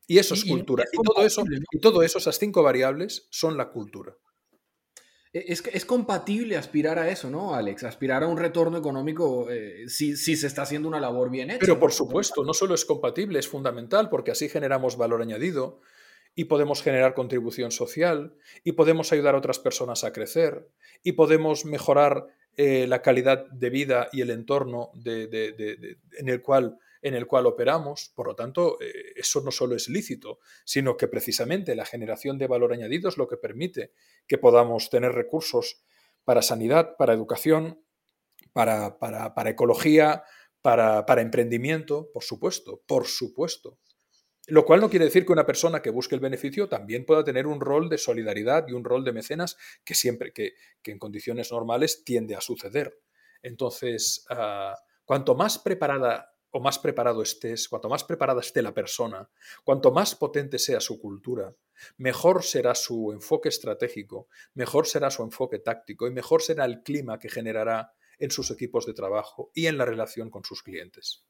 Y 0.07 0.19
eso 0.19 0.35
es 0.35 0.45
cultura. 0.45 0.85
Y, 0.93 1.03
todo 1.03 1.25
eso, 1.25 1.45
y 1.73 1.79
todo 1.81 2.03
eso, 2.03 2.19
esas 2.19 2.38
cinco 2.38 2.62
variables, 2.62 3.27
son 3.31 3.57
la 3.57 3.71
cultura. 3.71 4.17
E, 5.33 5.45
es, 5.49 5.62
es, 5.73 5.85
compatible 5.85 6.57
aspirar 6.57 6.99
a 6.99 7.09
eso, 7.09 7.31
¿no, 7.31 7.55
Alex? 7.55 7.85
Aspirar 7.85 8.23
a 8.23 8.29
un 8.29 8.37
retorno 8.37 8.79
económico 8.79 9.51
eh, 9.51 9.88
si, 9.88 10.17
si, 10.17 10.37
se 10.37 10.47
está 10.47 10.62
haciendo 10.62 10.88
una 10.88 11.01
labor 11.01 11.31
bien 11.31 11.51
hecha. 11.51 11.61
Pero 11.61 11.81
por 11.81 11.93
supuesto, 11.93 12.45
no 12.45 12.55
solo 12.55 12.75
es 12.75 12.85
compatible, 12.85 13.38
es 13.38 13.49
fundamental 13.49 14.09
porque 14.11 14.31
así 14.31 14.49
generamos 14.49 14.97
valor 14.97 15.23
añadido 15.23 15.81
y 16.35 16.45
podemos 16.45 16.83
generar 16.83 17.14
contribución 17.14 17.71
social 17.71 18.35
y 18.64 18.73
podemos 18.73 19.12
ayudar 19.12 19.35
a 19.35 19.38
otras 19.38 19.59
personas 19.59 20.05
a 20.05 20.12
crecer 20.12 20.69
y 21.03 21.12
podemos 21.12 21.64
mejorar 21.64 22.27
eh, 22.57 22.87
la 22.87 23.03
calidad 23.03 23.47
de 23.51 23.71
vida 23.71 24.09
y 24.12 24.21
el 24.21 24.31
entorno 24.31 24.90
de, 24.95 25.27
de, 25.27 25.53
de, 25.53 25.99
en 26.19 26.29
el 26.29 26.43
cual 26.43 26.79
en 27.05 27.14
el 27.14 27.27
cual 27.27 27.47
operamos. 27.47 28.11
Por 28.14 28.27
lo 28.27 28.35
tanto, 28.35 28.81
eh, 28.81 29.12
eso 29.14 29.43
no 29.43 29.51
solo 29.51 29.77
es 29.77 29.88
lícito, 29.88 30.40
sino 30.64 30.97
que 30.97 31.07
precisamente 31.07 31.77
la 31.77 31.85
generación 31.85 32.38
de 32.38 32.47
valor 32.47 32.73
añadido 32.73 33.11
es 33.11 33.19
lo 33.19 33.29
que 33.29 33.37
permite 33.37 33.93
que 34.27 34.38
podamos 34.38 34.88
tener 34.88 35.12
recursos 35.12 35.85
para 36.25 36.40
sanidad, 36.40 36.97
para 36.97 37.12
educación, 37.12 37.85
para, 38.55 38.99
para, 38.99 39.51
ecología, 39.51 40.25
para, 40.62 41.05
para 41.05 41.21
emprendimiento, 41.21 42.11
por 42.11 42.25
supuesto, 42.25 42.83
por 42.87 43.07
supuesto. 43.07 43.79
Lo 44.47 44.64
cual 44.64 44.81
no 44.81 44.88
quiere 44.88 45.05
decir 45.05 45.27
que 45.27 45.33
una 45.33 45.47
persona 45.47 45.83
que 45.83 45.90
busque 45.90 46.14
el 46.14 46.23
beneficio 46.23 46.71
también 46.71 47.05
pueda 47.05 47.23
tener 47.23 47.47
un 47.47 47.61
rol 47.61 47.90
de 47.90 47.99
solidaridad 47.99 48.67
y 48.67 48.73
un 48.73 48.85
rol 48.85 49.05
de 49.05 49.12
mecenas 49.12 49.59
que 49.85 49.95
siempre, 49.95 50.33
que, 50.33 50.55
que 50.83 50.90
en 50.90 50.99
condiciones 50.99 51.53
normales 51.53 52.03
tiende 52.03 52.35
a 52.35 52.40
suceder. 52.40 52.99
Entonces, 53.43 54.25
ah, 54.31 54.75
cuanto 55.05 55.35
más 55.35 55.59
preparada 55.59 56.34
o 56.55 56.61
más 56.61 56.79
preparado 56.79 57.21
estés, 57.21 57.69
cuanto 57.69 57.88
más 57.88 58.05
preparada 58.05 58.40
esté 58.40 58.62
la 58.62 58.73
persona, 58.73 59.29
cuanto 59.64 59.90
más 59.90 60.14
potente 60.14 60.61
sea 60.61 60.79
su 60.79 61.01
cultura, 61.01 61.53
mejor 61.97 62.45
será 62.45 62.77
su 62.77 63.11
enfoque 63.12 63.49
estratégico, 63.49 64.29
mejor 64.55 64.87
será 64.87 65.11
su 65.11 65.25
enfoque 65.25 65.59
táctico 65.59 66.07
y 66.07 66.12
mejor 66.12 66.43
será 66.43 66.64
el 66.64 66.85
clima 66.85 67.19
que 67.19 67.29
generará 67.29 67.93
en 68.21 68.31
sus 68.31 68.53
equipos 68.53 68.87
de 68.87 68.95
trabajo 68.95 69.51
y 69.53 69.67
en 69.67 69.77
la 69.77 69.85
relación 69.85 70.31
con 70.31 70.45
sus 70.45 70.62
clientes. 70.62 71.25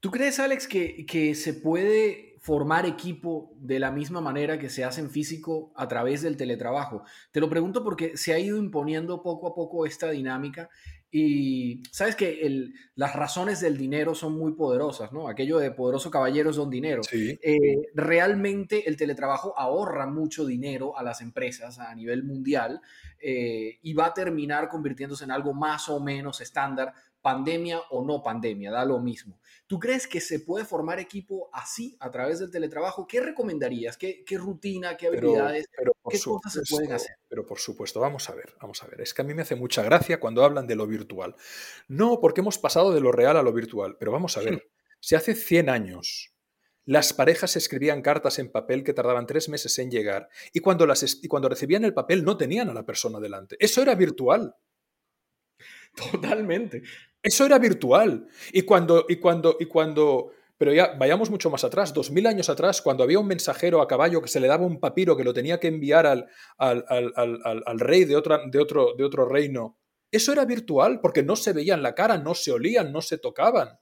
¿Tú 0.00 0.10
crees, 0.10 0.38
Alex, 0.40 0.68
que, 0.68 1.06
que 1.06 1.34
se 1.34 1.54
puede 1.54 2.36
formar 2.40 2.84
equipo 2.84 3.54
de 3.56 3.80
la 3.80 3.90
misma 3.90 4.20
manera 4.20 4.58
que 4.58 4.68
se 4.68 4.84
hace 4.84 5.00
en 5.00 5.10
físico 5.10 5.72
a 5.74 5.88
través 5.88 6.20
del 6.20 6.36
teletrabajo? 6.36 7.02
Te 7.32 7.40
lo 7.40 7.48
pregunto 7.48 7.82
porque 7.82 8.16
se 8.18 8.34
ha 8.34 8.38
ido 8.38 8.58
imponiendo 8.58 9.22
poco 9.22 9.48
a 9.48 9.54
poco 9.54 9.86
esta 9.86 10.10
dinámica 10.10 10.68
y 11.18 11.82
sabes 11.90 12.14
que 12.14 12.74
las 12.94 13.16
razones 13.16 13.60
del 13.60 13.78
dinero 13.78 14.14
son 14.14 14.36
muy 14.36 14.52
poderosas, 14.52 15.12
¿no? 15.12 15.28
Aquello 15.28 15.56
de 15.56 15.70
poderoso 15.70 16.10
caballero 16.10 16.52
don 16.52 16.68
dinero. 16.68 17.00
Eh, 17.10 17.56
realmente 17.94 18.86
el 18.86 18.98
teletrabajo 18.98 19.58
ahorra 19.58 20.06
mucho 20.06 20.44
dinero 20.44 20.98
a 20.98 21.02
las 21.02 21.22
empresas 21.22 21.78
a 21.78 21.94
nivel 21.94 22.22
mundial 22.22 22.82
eh, 23.18 23.78
y 23.80 23.94
va 23.94 24.08
a 24.08 24.12
terminar 24.12 24.68
convirtiéndose 24.68 25.24
en 25.24 25.30
algo 25.30 25.54
más 25.54 25.88
o 25.88 26.00
menos 26.00 26.42
estándar 26.42 26.92
pandemia 27.26 27.80
o 27.90 28.04
no 28.04 28.22
pandemia, 28.22 28.70
da 28.70 28.84
lo 28.84 29.00
mismo. 29.00 29.40
¿Tú 29.66 29.80
crees 29.80 30.06
que 30.06 30.20
se 30.20 30.38
puede 30.38 30.64
formar 30.64 31.00
equipo 31.00 31.50
así 31.52 31.96
a 31.98 32.08
través 32.08 32.38
del 32.38 32.52
teletrabajo? 32.52 33.08
¿Qué 33.08 33.20
recomendarías? 33.20 33.96
¿Qué, 33.96 34.24
rutina, 34.38 34.96
qué 34.96 35.08
habilidades, 35.08 35.66
qué 36.08 36.20
cosas 36.20 36.52
se 36.52 36.60
pueden 36.70 36.92
hacer? 36.92 37.16
Pero 37.28 37.44
por 37.44 37.58
supuesto, 37.58 37.98
vamos 37.98 38.30
a 38.30 38.34
ver, 38.36 38.54
vamos 38.62 38.80
a 38.84 38.86
ver. 38.86 39.00
Es 39.00 39.12
que 39.12 39.22
a 39.22 39.24
mí 39.24 39.34
me 39.34 39.42
hace 39.42 39.56
mucha 39.56 39.82
gracia 39.82 40.20
cuando 40.20 40.44
hablan 40.44 40.68
de 40.68 40.76
lo 40.76 40.86
virtual. 40.86 41.34
No, 41.88 42.20
porque 42.20 42.42
hemos 42.42 42.58
pasado 42.58 42.94
de 42.94 43.00
lo 43.00 43.10
real 43.10 43.36
a 43.36 43.42
lo 43.42 43.52
virtual, 43.52 43.96
pero 43.98 44.12
vamos 44.12 44.36
a 44.36 44.42
ver. 44.42 44.70
Si 45.00 45.16
hace 45.16 45.34
100 45.34 45.68
años 45.68 46.32
las 46.84 47.12
parejas 47.12 47.56
escribían 47.56 48.02
cartas 48.02 48.38
en 48.38 48.52
papel 48.52 48.84
que 48.84 48.94
tardaban 48.94 49.26
tres 49.26 49.48
meses 49.48 49.76
en 49.80 49.90
llegar 49.90 50.28
y 50.52 50.60
cuando, 50.60 50.86
las, 50.86 51.24
y 51.24 51.26
cuando 51.26 51.48
recibían 51.48 51.84
el 51.84 51.92
papel 51.92 52.22
no 52.22 52.36
tenían 52.36 52.68
a 52.68 52.74
la 52.74 52.86
persona 52.86 53.18
delante. 53.18 53.56
Eso 53.58 53.82
era 53.82 53.96
virtual. 53.96 54.54
Totalmente. 55.96 56.82
Eso 57.26 57.44
era 57.44 57.58
virtual. 57.58 58.28
Y 58.52 58.62
cuando, 58.62 59.04
y 59.08 59.16
cuando, 59.16 59.56
y 59.58 59.66
cuando, 59.66 60.30
pero 60.56 60.72
ya 60.72 60.94
vayamos 60.96 61.28
mucho 61.28 61.50
más 61.50 61.64
atrás, 61.64 61.92
dos 61.92 62.12
mil 62.12 62.24
años 62.24 62.48
atrás, 62.48 62.80
cuando 62.80 63.02
había 63.02 63.18
un 63.18 63.26
mensajero 63.26 63.82
a 63.82 63.88
caballo 63.88 64.22
que 64.22 64.28
se 64.28 64.38
le 64.38 64.46
daba 64.46 64.64
un 64.64 64.78
papiro 64.78 65.16
que 65.16 65.24
lo 65.24 65.34
tenía 65.34 65.58
que 65.58 65.66
enviar 65.66 66.06
al, 66.06 66.28
al, 66.56 66.84
al, 66.88 67.42
al 67.66 67.80
rey 67.80 68.04
de, 68.04 68.10
de, 68.10 68.16
otro, 68.60 68.94
de 68.96 69.04
otro 69.04 69.28
reino, 69.28 69.76
eso 70.12 70.30
era 70.30 70.44
virtual 70.44 71.00
porque 71.00 71.24
no 71.24 71.34
se 71.34 71.52
veían 71.52 71.82
la 71.82 71.96
cara, 71.96 72.16
no 72.16 72.36
se 72.36 72.52
olían, 72.52 72.92
no 72.92 73.02
se 73.02 73.18
tocaban. 73.18 73.80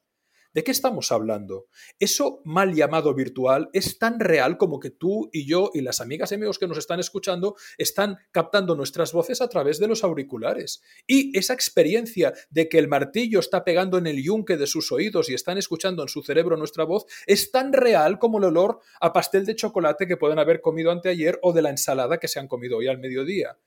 ¿De 0.54 0.62
qué 0.62 0.70
estamos 0.70 1.10
hablando? 1.10 1.66
Eso 1.98 2.40
mal 2.44 2.76
llamado 2.76 3.12
virtual 3.12 3.70
es 3.72 3.98
tan 3.98 4.20
real 4.20 4.56
como 4.56 4.78
que 4.78 4.90
tú 4.90 5.28
y 5.32 5.48
yo 5.48 5.72
y 5.74 5.80
las 5.80 6.00
amigas 6.00 6.30
y 6.30 6.36
amigos 6.36 6.60
que 6.60 6.68
nos 6.68 6.78
están 6.78 7.00
escuchando 7.00 7.56
están 7.76 8.18
captando 8.30 8.76
nuestras 8.76 9.12
voces 9.12 9.40
a 9.40 9.48
través 9.48 9.80
de 9.80 9.88
los 9.88 10.04
auriculares. 10.04 10.80
Y 11.08 11.36
esa 11.36 11.54
experiencia 11.54 12.32
de 12.50 12.68
que 12.68 12.78
el 12.78 12.86
martillo 12.86 13.40
está 13.40 13.64
pegando 13.64 13.98
en 13.98 14.06
el 14.06 14.22
yunque 14.22 14.56
de 14.56 14.68
sus 14.68 14.92
oídos 14.92 15.28
y 15.28 15.34
están 15.34 15.58
escuchando 15.58 16.02
en 16.02 16.08
su 16.08 16.22
cerebro 16.22 16.56
nuestra 16.56 16.84
voz 16.84 17.04
es 17.26 17.50
tan 17.50 17.72
real 17.72 18.20
como 18.20 18.38
el 18.38 18.44
olor 18.44 18.78
a 19.00 19.12
pastel 19.12 19.46
de 19.46 19.56
chocolate 19.56 20.06
que 20.06 20.16
pueden 20.16 20.38
haber 20.38 20.60
comido 20.60 20.92
anteayer 20.92 21.36
o 21.42 21.52
de 21.52 21.62
la 21.62 21.70
ensalada 21.70 22.18
que 22.18 22.28
se 22.28 22.38
han 22.38 22.46
comido 22.46 22.76
hoy 22.76 22.86
al 22.86 23.00
mediodía. 23.00 23.58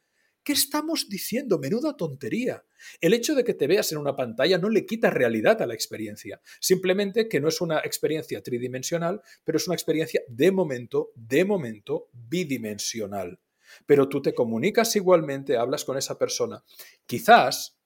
¿Qué 0.48 0.54
estamos 0.54 1.10
diciendo? 1.10 1.60
Menuda 1.60 1.98
tontería. 1.98 2.64
El 3.02 3.14
hecho 3.14 3.36
de 3.36 3.44
que 3.44 3.54
te 3.54 3.68
veas 3.68 3.92
en 3.92 3.98
una 3.98 4.16
pantalla 4.16 4.58
no 4.58 4.70
le 4.70 4.86
quita 4.86 5.10
realidad 5.10 5.62
a 5.62 5.66
la 5.66 5.74
experiencia. 5.74 6.40
Simplemente 6.62 7.28
que 7.28 7.42
no 7.42 7.50
es 7.50 7.60
una 7.60 7.80
experiencia 7.80 8.42
tridimensional, 8.42 9.22
pero 9.44 9.58
es 9.58 9.68
una 9.68 9.76
experiencia 9.76 10.22
de 10.30 10.54
momento, 10.54 11.12
de 11.16 11.44
momento, 11.44 12.08
bidimensional. 12.14 13.42
Pero 13.86 14.08
tú 14.08 14.22
te 14.22 14.34
comunicas 14.34 14.96
igualmente, 14.96 15.58
hablas 15.58 15.84
con 15.84 15.98
esa 15.98 16.18
persona. 16.18 16.64
Quizás, 17.06 17.78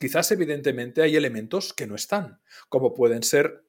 quizás 0.00 0.32
evidentemente 0.32 1.02
hay 1.02 1.16
elementos 1.16 1.74
que 1.74 1.86
no 1.86 1.96
están, 1.96 2.40
como 2.70 2.94
pueden 2.94 3.24
ser 3.24 3.66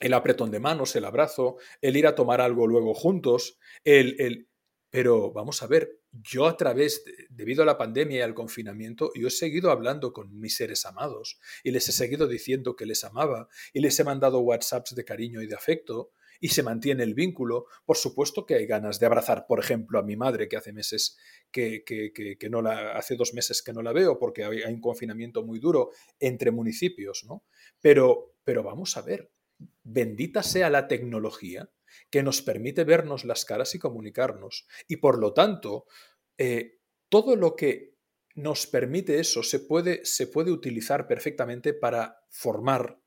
el 0.00 0.14
apretón 0.14 0.50
de 0.50 0.60
manos, 0.60 0.96
el 0.96 1.04
abrazo, 1.04 1.58
el 1.82 1.98
ir 1.98 2.06
a 2.06 2.14
tomar 2.14 2.40
algo 2.40 2.66
luego 2.66 2.94
juntos, 2.94 3.58
el, 3.84 4.16
el 4.18 4.48
pero 4.88 5.30
vamos 5.30 5.62
a 5.62 5.66
ver, 5.66 6.01
yo 6.12 6.46
a 6.46 6.56
través, 6.56 7.04
debido 7.30 7.62
a 7.62 7.66
la 7.66 7.78
pandemia 7.78 8.18
y 8.18 8.20
al 8.20 8.34
confinamiento, 8.34 9.10
yo 9.14 9.28
he 9.28 9.30
seguido 9.30 9.70
hablando 9.70 10.12
con 10.12 10.38
mis 10.38 10.56
seres 10.56 10.84
amados 10.84 11.38
y 11.64 11.70
les 11.70 11.88
he 11.88 11.92
seguido 11.92 12.28
diciendo 12.28 12.76
que 12.76 12.84
les 12.84 13.02
amaba 13.04 13.48
y 13.72 13.80
les 13.80 13.98
he 13.98 14.04
mandado 14.04 14.40
WhatsApps 14.40 14.94
de 14.94 15.04
cariño 15.04 15.40
y 15.40 15.46
de 15.46 15.54
afecto 15.54 16.12
y 16.38 16.48
se 16.48 16.62
mantiene 16.62 17.02
el 17.04 17.14
vínculo. 17.14 17.66
Por 17.86 17.96
supuesto 17.96 18.44
que 18.44 18.56
hay 18.56 18.66
ganas 18.66 19.00
de 19.00 19.06
abrazar, 19.06 19.46
por 19.46 19.60
ejemplo, 19.60 19.98
a 19.98 20.02
mi 20.02 20.16
madre, 20.16 20.48
que 20.48 20.56
hace 20.56 20.72
meses 20.72 21.16
que, 21.50 21.82
que, 21.84 22.12
que, 22.12 22.50
no 22.50 22.60
la, 22.60 22.92
hace 22.92 23.16
dos 23.16 23.32
meses 23.32 23.62
que 23.62 23.72
no 23.72 23.80
la 23.80 23.92
veo 23.92 24.18
porque 24.18 24.44
hay, 24.44 24.62
hay 24.62 24.74
un 24.74 24.80
confinamiento 24.80 25.44
muy 25.44 25.60
duro 25.60 25.90
entre 26.20 26.50
municipios, 26.50 27.24
¿no? 27.26 27.44
Pero, 27.80 28.34
pero 28.44 28.62
vamos 28.62 28.96
a 28.96 29.02
ver, 29.02 29.30
bendita 29.82 30.42
sea 30.42 30.68
la 30.68 30.88
tecnología 30.88 31.70
que 32.12 32.22
nos 32.22 32.42
permite 32.42 32.84
vernos 32.84 33.24
las 33.24 33.46
caras 33.46 33.74
y 33.74 33.78
comunicarnos. 33.78 34.66
Y 34.86 34.98
por 34.98 35.18
lo 35.18 35.32
tanto, 35.32 35.86
eh, 36.36 36.78
todo 37.08 37.36
lo 37.36 37.56
que 37.56 37.96
nos 38.34 38.66
permite 38.66 39.18
eso 39.18 39.42
se 39.42 39.60
puede, 39.60 40.04
se 40.04 40.26
puede 40.26 40.52
utilizar 40.52 41.06
perfectamente 41.06 41.72
para 41.72 42.20
formar 42.28 43.01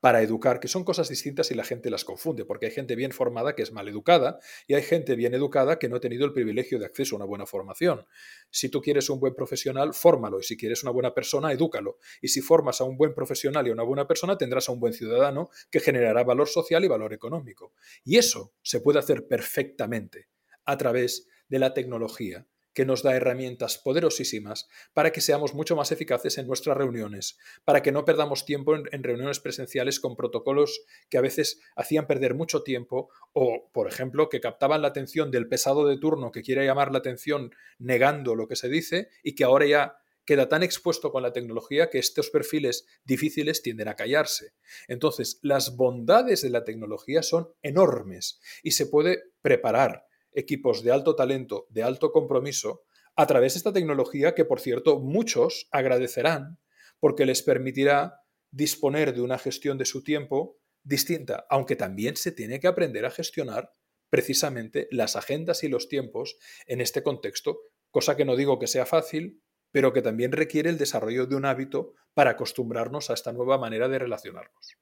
para 0.00 0.22
educar, 0.22 0.60
que 0.60 0.68
son 0.68 0.84
cosas 0.84 1.08
distintas 1.08 1.50
y 1.50 1.54
la 1.54 1.64
gente 1.64 1.90
las 1.90 2.04
confunde, 2.04 2.44
porque 2.44 2.66
hay 2.66 2.72
gente 2.72 2.94
bien 2.96 3.12
formada 3.12 3.54
que 3.54 3.62
es 3.62 3.72
mal 3.72 3.88
educada 3.88 4.38
y 4.66 4.74
hay 4.74 4.82
gente 4.82 5.16
bien 5.16 5.34
educada 5.34 5.78
que 5.78 5.88
no 5.88 5.96
ha 5.96 6.00
tenido 6.00 6.24
el 6.24 6.32
privilegio 6.32 6.78
de 6.78 6.86
acceso 6.86 7.14
a 7.14 7.18
una 7.18 7.24
buena 7.24 7.46
formación. 7.46 8.06
Si 8.50 8.68
tú 8.68 8.80
quieres 8.80 9.08
un 9.10 9.20
buen 9.20 9.34
profesional, 9.34 9.94
fórmalo 9.94 10.40
y 10.40 10.42
si 10.42 10.56
quieres 10.56 10.82
una 10.82 10.92
buena 10.92 11.14
persona, 11.14 11.52
edúcalo. 11.52 11.98
Y 12.20 12.28
si 12.28 12.40
formas 12.40 12.80
a 12.80 12.84
un 12.84 12.96
buen 12.96 13.14
profesional 13.14 13.66
y 13.66 13.70
a 13.70 13.72
una 13.72 13.82
buena 13.82 14.06
persona, 14.06 14.36
tendrás 14.36 14.68
a 14.68 14.72
un 14.72 14.80
buen 14.80 14.92
ciudadano 14.92 15.50
que 15.70 15.80
generará 15.80 16.24
valor 16.24 16.48
social 16.48 16.84
y 16.84 16.88
valor 16.88 17.12
económico. 17.12 17.72
Y 18.04 18.18
eso 18.18 18.54
se 18.62 18.80
puede 18.80 18.98
hacer 18.98 19.26
perfectamente 19.26 20.28
a 20.64 20.76
través 20.76 21.28
de 21.48 21.58
la 21.58 21.74
tecnología 21.74 22.46
que 22.76 22.84
nos 22.84 23.02
da 23.02 23.16
herramientas 23.16 23.78
poderosísimas 23.78 24.68
para 24.92 25.10
que 25.10 25.22
seamos 25.22 25.54
mucho 25.54 25.74
más 25.76 25.92
eficaces 25.92 26.36
en 26.36 26.46
nuestras 26.46 26.76
reuniones, 26.76 27.38
para 27.64 27.80
que 27.80 27.90
no 27.90 28.04
perdamos 28.04 28.44
tiempo 28.44 28.76
en, 28.76 29.02
reuniones 29.02 29.40
presenciales 29.40 29.98
con 29.98 30.14
protocolos 30.14 30.82
que 31.08 31.16
a 31.16 31.22
veces 31.22 31.58
hacían 31.74 32.06
perder 32.06 32.34
mucho 32.34 32.62
tiempo 32.62 33.08
o, 33.32 33.70
por 33.72 33.88
ejemplo, 33.88 34.28
que 34.28 34.42
captaban 34.42 34.82
la 34.82 34.88
atención 34.88 35.30
del 35.30 35.48
pesado 35.48 35.88
de 35.88 35.96
turno 35.96 36.30
que 36.30 36.42
quiere 36.42 36.66
llamar 36.66 36.92
la 36.92 36.98
atención 36.98 37.50
negando 37.78 38.34
lo 38.34 38.46
que 38.46 38.56
se 38.56 38.68
dice 38.68 39.08
y 39.22 39.34
que 39.34 39.44
ahora 39.44 39.64
ya 39.64 39.96
queda 40.26 40.50
tan 40.50 40.62
expuesto 40.62 41.10
con 41.10 41.22
la 41.22 41.32
tecnología 41.32 41.88
que 41.88 41.98
estos 41.98 42.28
perfiles 42.28 42.84
difíciles 43.04 43.62
tienden 43.62 43.88
a 43.88 43.96
callarse. 43.96 44.52
Entonces, 44.86 45.38
las 45.40 45.76
bondades 45.76 46.42
de 46.42 46.50
la 46.50 46.64
tecnología 46.64 47.22
son 47.22 47.48
enormes 47.62 48.38
y 48.62 48.72
se 48.72 48.84
puede 48.84 49.22
preparar, 49.40 50.04
equipos 50.36 50.84
de 50.84 50.92
alto 50.92 51.16
talento, 51.16 51.66
de 51.70 51.82
alto 51.82 52.12
compromiso, 52.12 52.84
a 53.16 53.26
través 53.26 53.54
de 53.54 53.58
esta 53.58 53.72
tecnología 53.72 54.34
que, 54.34 54.44
por 54.44 54.60
cierto, 54.60 55.00
muchos 55.00 55.68
agradecerán 55.72 56.60
porque 57.00 57.26
les 57.26 57.42
permitirá 57.42 58.20
disponer 58.50 59.14
de 59.14 59.22
una 59.22 59.38
gestión 59.38 59.78
de 59.78 59.86
su 59.86 60.04
tiempo 60.04 60.58
distinta, 60.84 61.46
aunque 61.50 61.74
también 61.74 62.16
se 62.16 62.30
tiene 62.30 62.60
que 62.60 62.68
aprender 62.68 63.04
a 63.04 63.10
gestionar 63.10 63.72
precisamente 64.08 64.86
las 64.90 65.16
agendas 65.16 65.64
y 65.64 65.68
los 65.68 65.88
tiempos 65.88 66.38
en 66.66 66.80
este 66.80 67.02
contexto, 67.02 67.58
cosa 67.90 68.16
que 68.16 68.24
no 68.24 68.36
digo 68.36 68.58
que 68.58 68.66
sea 68.66 68.86
fácil, 68.86 69.42
pero 69.72 69.92
que 69.92 70.02
también 70.02 70.32
requiere 70.32 70.70
el 70.70 70.78
desarrollo 70.78 71.26
de 71.26 71.36
un 71.36 71.44
hábito 71.44 71.94
para 72.14 72.30
acostumbrarnos 72.30 73.10
a 73.10 73.14
esta 73.14 73.32
nueva 73.32 73.58
manera 73.58 73.88
de 73.88 73.98
relacionarnos. 73.98 74.78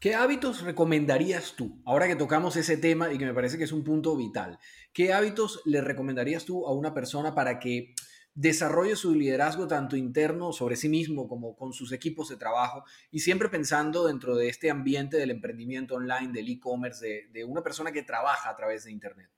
¿Qué 0.00 0.14
hábitos 0.14 0.62
recomendarías 0.62 1.54
tú? 1.56 1.82
Ahora 1.84 2.06
que 2.06 2.16
tocamos 2.16 2.56
ese 2.56 2.76
tema 2.76 3.12
y 3.12 3.18
que 3.18 3.26
me 3.26 3.34
parece 3.34 3.58
que 3.58 3.64
es 3.64 3.72
un 3.72 3.84
punto 3.84 4.16
vital, 4.16 4.58
¿qué 4.92 5.12
hábitos 5.12 5.60
le 5.64 5.80
recomendarías 5.80 6.44
tú 6.44 6.66
a 6.66 6.72
una 6.72 6.94
persona 6.94 7.34
para 7.34 7.58
que 7.58 7.94
desarrolle 8.34 8.96
su 8.96 9.14
liderazgo 9.14 9.66
tanto 9.66 9.96
interno 9.96 10.52
sobre 10.52 10.76
sí 10.76 10.88
mismo 10.88 11.26
como 11.26 11.56
con 11.56 11.72
sus 11.72 11.92
equipos 11.92 12.28
de 12.28 12.36
trabajo 12.36 12.84
y 13.10 13.20
siempre 13.20 13.48
pensando 13.48 14.06
dentro 14.06 14.36
de 14.36 14.48
este 14.48 14.70
ambiente 14.70 15.16
del 15.16 15.30
emprendimiento 15.30 15.94
online, 15.94 16.32
del 16.32 16.48
e-commerce, 16.48 17.04
de, 17.04 17.28
de 17.32 17.44
una 17.44 17.62
persona 17.62 17.92
que 17.92 18.02
trabaja 18.02 18.50
a 18.50 18.56
través 18.56 18.84
de 18.84 18.92
Internet? 18.92 19.30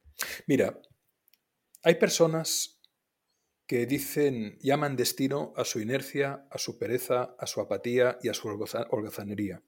Mira, 0.47 0.81
hay 1.85 1.95
personas 1.95 2.81
que 3.69 3.87
dicen, 3.87 4.59
llaman 4.61 4.97
destino 4.97 5.53
a 5.57 5.65
su 5.65 5.79
inercia, 5.81 6.47
a 6.51 6.59
su 6.59 6.79
pereza, 6.79 7.37
a 7.39 7.47
su 7.47 7.61
apatía 7.61 8.19
y 8.23 8.31
a 8.31 8.35
su 8.35 8.49
holgazanería. 8.49 9.63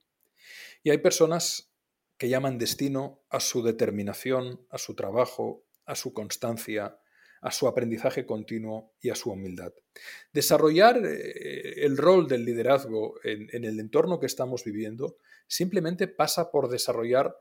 Y 0.82 0.90
hay 0.90 0.98
personas 0.98 1.72
que 2.16 2.28
llaman 2.28 2.58
destino 2.58 3.22
a 3.30 3.40
su 3.40 3.62
determinación, 3.62 4.66
a 4.70 4.78
su 4.78 4.94
trabajo, 4.94 5.64
a 5.86 5.94
su 5.94 6.12
constancia, 6.12 6.98
a 7.40 7.50
su 7.50 7.66
aprendizaje 7.66 8.26
continuo 8.26 8.92
y 9.00 9.10
a 9.10 9.14
su 9.14 9.30
humildad. 9.30 9.72
Desarrollar 10.32 11.00
eh, 11.04 11.84
el 11.84 11.96
rol 11.96 12.28
del 12.28 12.44
liderazgo 12.44 13.14
en, 13.24 13.48
en, 13.52 13.64
el 13.64 13.80
entorno 13.80 14.20
que 14.20 14.26
estamos 14.26 14.64
viviendo 14.64 15.16
simplemente 15.46 16.08
pasa 16.08 16.50
por 16.50 16.68
desarrollar 16.68 17.34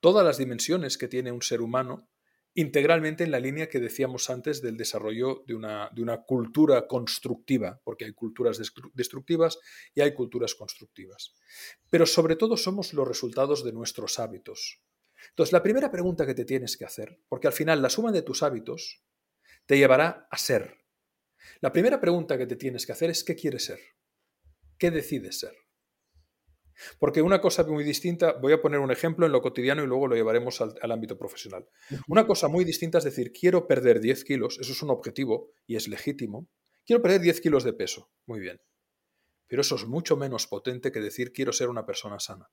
todas 0.00 0.24
las 0.24 0.38
dimensiones 0.38 0.98
que 0.98 1.08
tiene 1.08 1.32
un 1.32 1.42
ser 1.42 1.62
humano 1.62 2.08
integralmente 2.58 3.22
en 3.22 3.30
la 3.30 3.38
línea 3.38 3.68
que 3.68 3.78
decíamos 3.78 4.30
antes 4.30 4.60
del 4.60 4.76
desarrollo 4.76 5.44
de 5.46 5.54
una, 5.54 5.90
de 5.94 6.02
una 6.02 6.22
cultura 6.22 6.88
constructiva, 6.88 7.80
porque 7.84 8.04
hay 8.04 8.12
culturas 8.12 8.60
destructivas 8.94 9.60
y 9.94 10.00
hay 10.00 10.12
culturas 10.12 10.56
constructivas. 10.56 11.36
Pero 11.88 12.04
sobre 12.04 12.34
todo 12.34 12.56
somos 12.56 12.94
los 12.94 13.06
resultados 13.06 13.64
de 13.64 13.72
nuestros 13.72 14.18
hábitos. 14.18 14.82
Entonces, 15.28 15.52
la 15.52 15.62
primera 15.62 15.92
pregunta 15.92 16.26
que 16.26 16.34
te 16.34 16.44
tienes 16.44 16.76
que 16.76 16.84
hacer, 16.84 17.20
porque 17.28 17.46
al 17.46 17.52
final 17.52 17.80
la 17.80 17.90
suma 17.90 18.10
de 18.10 18.22
tus 18.22 18.42
hábitos 18.42 19.04
te 19.66 19.78
llevará 19.78 20.26
a 20.28 20.36
ser. 20.36 20.78
La 21.60 21.70
primera 21.70 22.00
pregunta 22.00 22.36
que 22.36 22.46
te 22.48 22.56
tienes 22.56 22.86
que 22.86 22.92
hacer 22.92 23.10
es 23.10 23.22
¿qué 23.22 23.36
quieres 23.36 23.66
ser? 23.66 23.78
¿Qué 24.78 24.90
decides 24.90 25.38
ser? 25.38 25.54
Porque 26.98 27.22
una 27.22 27.40
cosa 27.40 27.64
muy 27.64 27.84
distinta, 27.84 28.32
voy 28.32 28.52
a 28.52 28.60
poner 28.60 28.80
un 28.80 28.90
ejemplo 28.90 29.26
en 29.26 29.32
lo 29.32 29.40
cotidiano 29.42 29.82
y 29.82 29.86
luego 29.86 30.08
lo 30.08 30.16
llevaremos 30.16 30.60
al, 30.60 30.92
ámbito 30.92 31.18
profesional. 31.18 31.68
Una 32.06 32.26
cosa 32.26 32.48
muy 32.48 32.64
distinta 32.64 32.98
es 32.98 33.04
decir, 33.04 33.32
quiero 33.32 33.66
perder 33.66 34.00
10 34.00 34.24
kilos, 34.24 34.58
eso 34.60 34.72
es 34.72 34.82
un 34.82 34.90
objetivo 34.90 35.50
y 35.66 35.76
es 35.76 35.88
legítimo. 35.88 36.48
Quiero 36.86 37.02
perder 37.02 37.20
10 37.20 37.40
kilos 37.40 37.64
de 37.64 37.72
peso, 37.72 38.10
muy 38.26 38.40
bien. 38.40 38.60
Pero 39.46 39.62
eso 39.62 39.76
es 39.76 39.86
mucho 39.86 40.16
menos 40.16 40.46
potente 40.46 40.92
que 40.92 41.00
decir, 41.00 41.32
quiero 41.32 41.52
ser 41.52 41.68
una 41.68 41.86
persona 41.86 42.20
sana. 42.20 42.50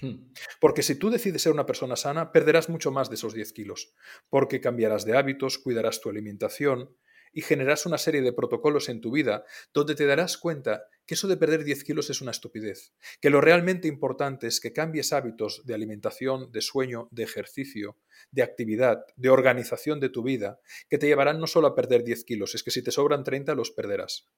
Hmm. 0.00 0.32
Porque 0.60 0.82
si 0.82 0.96
tú 0.96 1.10
decides 1.10 1.42
ser 1.42 1.52
una 1.52 1.66
persona 1.66 1.96
sana, 1.96 2.32
perderás 2.32 2.68
mucho 2.68 2.90
más 2.90 3.08
de 3.10 3.14
esos 3.14 3.34
10 3.34 3.52
kilos, 3.52 3.94
porque 4.28 4.60
cambiarás 4.60 5.04
de 5.04 5.16
hábitos, 5.16 5.58
cuidarás 5.58 6.00
tu 6.00 6.10
alimentación, 6.10 6.96
y 7.34 7.42
generarás 7.42 7.84
una 7.84 7.98
serie 7.98 8.22
de 8.22 8.32
protocolos 8.32 8.88
en 8.88 9.00
tu 9.00 9.10
vida 9.10 9.44
donde 9.74 9.94
te 9.94 10.06
darás 10.06 10.38
cuenta 10.38 10.86
que 11.06 11.14
eso 11.14 11.28
de 11.28 11.36
perder 11.36 11.64
10 11.64 11.84
kilos 11.84 12.10
es 12.10 12.20
una 12.20 12.30
estupidez, 12.30 12.92
que 13.20 13.30
lo 13.30 13.40
realmente 13.40 13.88
importante 13.88 14.46
es 14.46 14.60
que 14.60 14.72
cambies 14.72 15.12
hábitos 15.12 15.62
de 15.64 15.74
alimentación, 15.74 16.50
de 16.50 16.60
sueño, 16.60 17.08
de 17.10 17.22
ejercicio, 17.24 17.98
de 18.30 18.42
actividad, 18.42 19.04
de 19.16 19.28
organización 19.28 20.00
de 20.00 20.08
tu 20.08 20.22
vida, 20.22 20.60
que 20.88 20.98
te 20.98 21.06
llevarán 21.06 21.40
no 21.40 21.46
solo 21.46 21.68
a 21.68 21.74
perder 21.74 22.04
10 22.04 22.24
kilos, 22.24 22.54
es 22.54 22.62
que 22.62 22.70
si 22.70 22.82
te 22.82 22.90
sobran 22.90 23.24
30 23.24 23.54
los 23.54 23.70
perderás. 23.70 24.28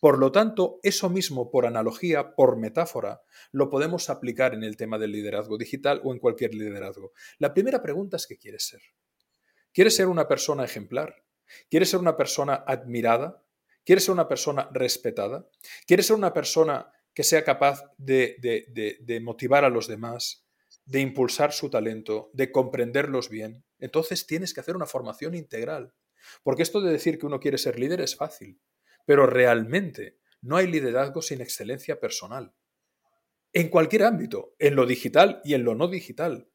Por 0.00 0.18
lo 0.18 0.30
tanto, 0.30 0.78
eso 0.82 1.10
mismo, 1.10 1.50
por 1.50 1.66
analogía, 1.66 2.34
por 2.34 2.56
metáfora, 2.56 3.22
lo 3.50 3.70
podemos 3.70 4.10
aplicar 4.10 4.54
en 4.54 4.62
el 4.62 4.76
tema 4.76 4.98
del 4.98 5.12
liderazgo 5.12 5.58
digital 5.58 6.00
o 6.04 6.12
en 6.12 6.18
cualquier 6.18 6.54
liderazgo. 6.54 7.12
La 7.38 7.54
primera 7.54 7.82
pregunta 7.82 8.16
es 8.16 8.26
¿qué 8.26 8.38
quieres 8.38 8.66
ser? 8.66 8.80
¿Quieres 9.72 9.96
ser 9.96 10.06
una 10.06 10.28
persona 10.28 10.64
ejemplar? 10.64 11.24
¿Quieres 11.68 11.90
ser 11.90 12.00
una 12.00 12.16
persona 12.16 12.54
admirada? 12.66 13.43
¿Quieres 13.84 14.04
ser 14.04 14.12
una 14.12 14.28
persona 14.28 14.68
respetada? 14.72 15.48
¿Quieres 15.86 16.06
ser 16.06 16.16
una 16.16 16.32
persona 16.32 16.90
que 17.12 17.22
sea 17.22 17.44
capaz 17.44 17.82
de, 17.98 19.20
motivar 19.22 19.64
a 19.64 19.68
los 19.68 19.86
demás, 19.86 20.46
de 20.86 21.00
impulsar 21.00 21.52
su 21.52 21.70
talento, 21.70 22.30
de 22.32 22.50
comprenderlos 22.50 23.28
bien? 23.28 23.64
Entonces 23.78 24.26
tienes 24.26 24.54
que 24.54 24.60
hacer 24.60 24.76
una 24.76 24.86
formación 24.86 25.34
integral. 25.34 25.94
Porque 26.42 26.62
esto 26.62 26.80
de 26.80 26.90
decir 26.90 27.18
que 27.18 27.26
uno 27.26 27.38
quiere 27.38 27.58
ser 27.58 27.78
líder 27.78 28.00
es 28.00 28.16
fácil, 28.16 28.58
pero 29.04 29.26
realmente 29.26 30.18
no 30.40 30.56
hay 30.56 30.66
liderazgo 30.66 31.20
sin 31.20 31.42
excelencia 31.42 32.00
personal. 32.00 32.54
En 33.52 33.68
cualquier 33.68 34.04
ámbito, 34.04 34.54
en 34.58 34.74
lo 34.74 34.86
digital 34.86 35.40
y 35.44 35.54
en 35.54 35.64
lo 35.64 35.74
no 35.74 35.88
digital. 35.88 36.48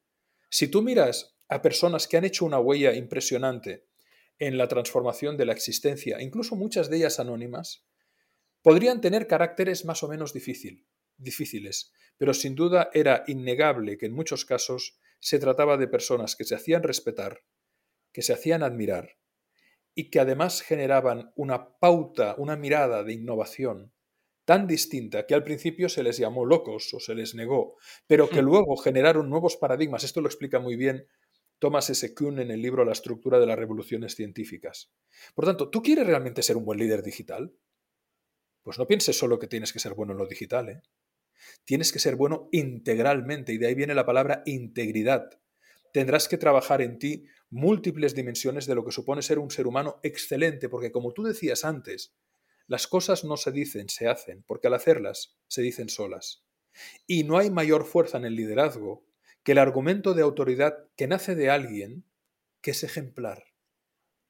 Si 0.50 0.66
tú 0.66 0.82
miras 0.82 1.36
a 1.48 1.62
personas 1.62 2.08
que 2.08 2.16
han 2.16 2.24
hecho 2.24 2.44
una 2.44 2.58
huella 2.58 2.92
impresionante 2.94 3.89
en 4.40 4.58
la 4.58 4.66
transformación 4.66 5.36
de 5.36 5.44
la 5.44 5.52
existencia, 5.52 6.20
incluso 6.20 6.56
muchas 6.56 6.90
de 6.90 6.96
ellas 6.96 7.20
anónimas, 7.20 7.86
podrían 8.62 9.00
tener 9.00 9.26
caracteres 9.26 9.84
más 9.84 10.02
o 10.02 10.08
menos 10.08 10.32
difícil, 10.32 10.88
difíciles, 11.16 11.92
pero 12.16 12.34
sin 12.34 12.54
duda 12.54 12.90
era 12.92 13.22
innegable 13.26 13.98
que 13.98 14.06
en 14.06 14.12
muchos 14.12 14.44
casos 14.44 14.98
se 15.20 15.38
trataba 15.38 15.76
de 15.76 15.86
personas 15.86 16.34
que 16.34 16.44
se 16.44 16.54
hacían 16.54 16.82
respetar, 16.82 17.44
que 18.12 18.22
se 18.22 18.32
hacían 18.32 18.62
admirar 18.62 19.18
y 19.94 20.10
que 20.10 20.20
además 20.20 20.62
generaban 20.62 21.32
una 21.36 21.78
pauta, 21.78 22.34
una 22.38 22.56
mirada 22.56 23.04
de 23.04 23.12
innovación 23.12 23.92
tan 24.46 24.66
distinta 24.66 25.26
que 25.26 25.34
al 25.34 25.44
principio 25.44 25.88
se 25.88 26.02
les 26.02 26.16
llamó 26.16 26.44
locos 26.44 26.92
o 26.94 26.98
se 26.98 27.14
les 27.14 27.34
negó, 27.34 27.76
pero 28.06 28.28
que 28.28 28.42
hmm. 28.42 28.46
luego 28.46 28.76
generaron 28.78 29.28
nuevos 29.28 29.56
paradigmas. 29.56 30.02
Esto 30.02 30.20
lo 30.20 30.28
explica 30.28 30.58
muy 30.58 30.76
bien 30.76 31.06
Thomas 31.60 31.90
S. 31.90 32.14
Kuhn 32.14 32.40
en 32.40 32.50
el 32.50 32.62
libro 32.62 32.86
La 32.86 32.92
estructura 32.92 33.38
de 33.38 33.46
las 33.46 33.58
revoluciones 33.58 34.14
científicas. 34.14 34.90
Por 35.34 35.44
tanto, 35.44 35.68
¿tú 35.68 35.82
quieres 35.82 36.06
realmente 36.06 36.42
ser 36.42 36.56
un 36.56 36.64
buen 36.64 36.78
líder 36.78 37.02
digital? 37.02 37.54
Pues 38.62 38.78
no 38.78 38.86
pienses 38.86 39.18
solo 39.18 39.38
que 39.38 39.46
tienes 39.46 39.72
que 39.72 39.78
ser 39.78 39.92
bueno 39.92 40.12
en 40.12 40.18
lo 40.18 40.26
digital, 40.26 40.70
¿eh? 40.70 40.82
Tienes 41.66 41.92
que 41.92 41.98
ser 41.98 42.16
bueno 42.16 42.48
integralmente 42.50 43.52
y 43.52 43.58
de 43.58 43.66
ahí 43.66 43.74
viene 43.74 43.94
la 43.94 44.06
palabra 44.06 44.42
integridad. 44.46 45.28
Tendrás 45.92 46.28
que 46.28 46.38
trabajar 46.38 46.80
en 46.80 46.98
ti 46.98 47.26
múltiples 47.50 48.14
dimensiones 48.14 48.66
de 48.66 48.74
lo 48.74 48.84
que 48.84 48.92
supone 48.92 49.20
ser 49.20 49.38
un 49.38 49.50
ser 49.50 49.66
humano 49.66 50.00
excelente, 50.02 50.70
porque 50.70 50.92
como 50.92 51.12
tú 51.12 51.24
decías 51.24 51.64
antes, 51.64 52.14
las 52.66 52.86
cosas 52.86 53.22
no 53.24 53.36
se 53.36 53.52
dicen, 53.52 53.90
se 53.90 54.08
hacen, 54.08 54.44
porque 54.46 54.68
al 54.68 54.74
hacerlas 54.74 55.36
se 55.46 55.60
dicen 55.60 55.90
solas. 55.90 56.42
Y 57.06 57.24
no 57.24 57.36
hay 57.36 57.50
mayor 57.50 57.84
fuerza 57.84 58.16
en 58.16 58.24
el 58.24 58.36
liderazgo 58.36 59.09
que 59.42 59.52
el 59.52 59.58
argumento 59.58 60.14
de 60.14 60.22
autoridad 60.22 60.74
que 60.96 61.06
nace 61.06 61.34
de 61.34 61.50
alguien 61.50 62.04
que 62.60 62.72
es 62.72 62.84
ejemplar. 62.84 63.44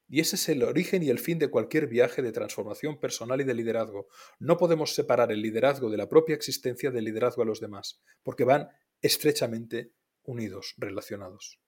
Y 0.07 0.19
ese 0.19 0.35
es 0.35 0.49
el 0.49 0.63
origen 0.63 1.03
y 1.03 1.09
el 1.09 1.19
fin 1.19 1.39
de 1.39 1.49
cualquier 1.49 1.87
viaje 1.87 2.21
de 2.21 2.33
transformación 2.33 2.99
personal 2.99 3.39
y 3.39 3.45
de 3.45 3.53
liderazgo. 3.53 4.07
No 4.39 4.57
podemos 4.57 4.93
separar 4.93 5.31
el 5.31 5.41
liderazgo 5.41 5.89
de 5.89 5.97
la 5.97 6.09
propia 6.09 6.35
existencia 6.35 6.91
del 6.91 7.05
liderazgo 7.05 7.43
a 7.43 7.45
los 7.45 7.61
demás, 7.61 8.01
porque 8.23 8.43
van 8.43 8.69
estrechamente 9.01 9.93
unidos, 10.23 10.75
relacionados. 10.77 11.61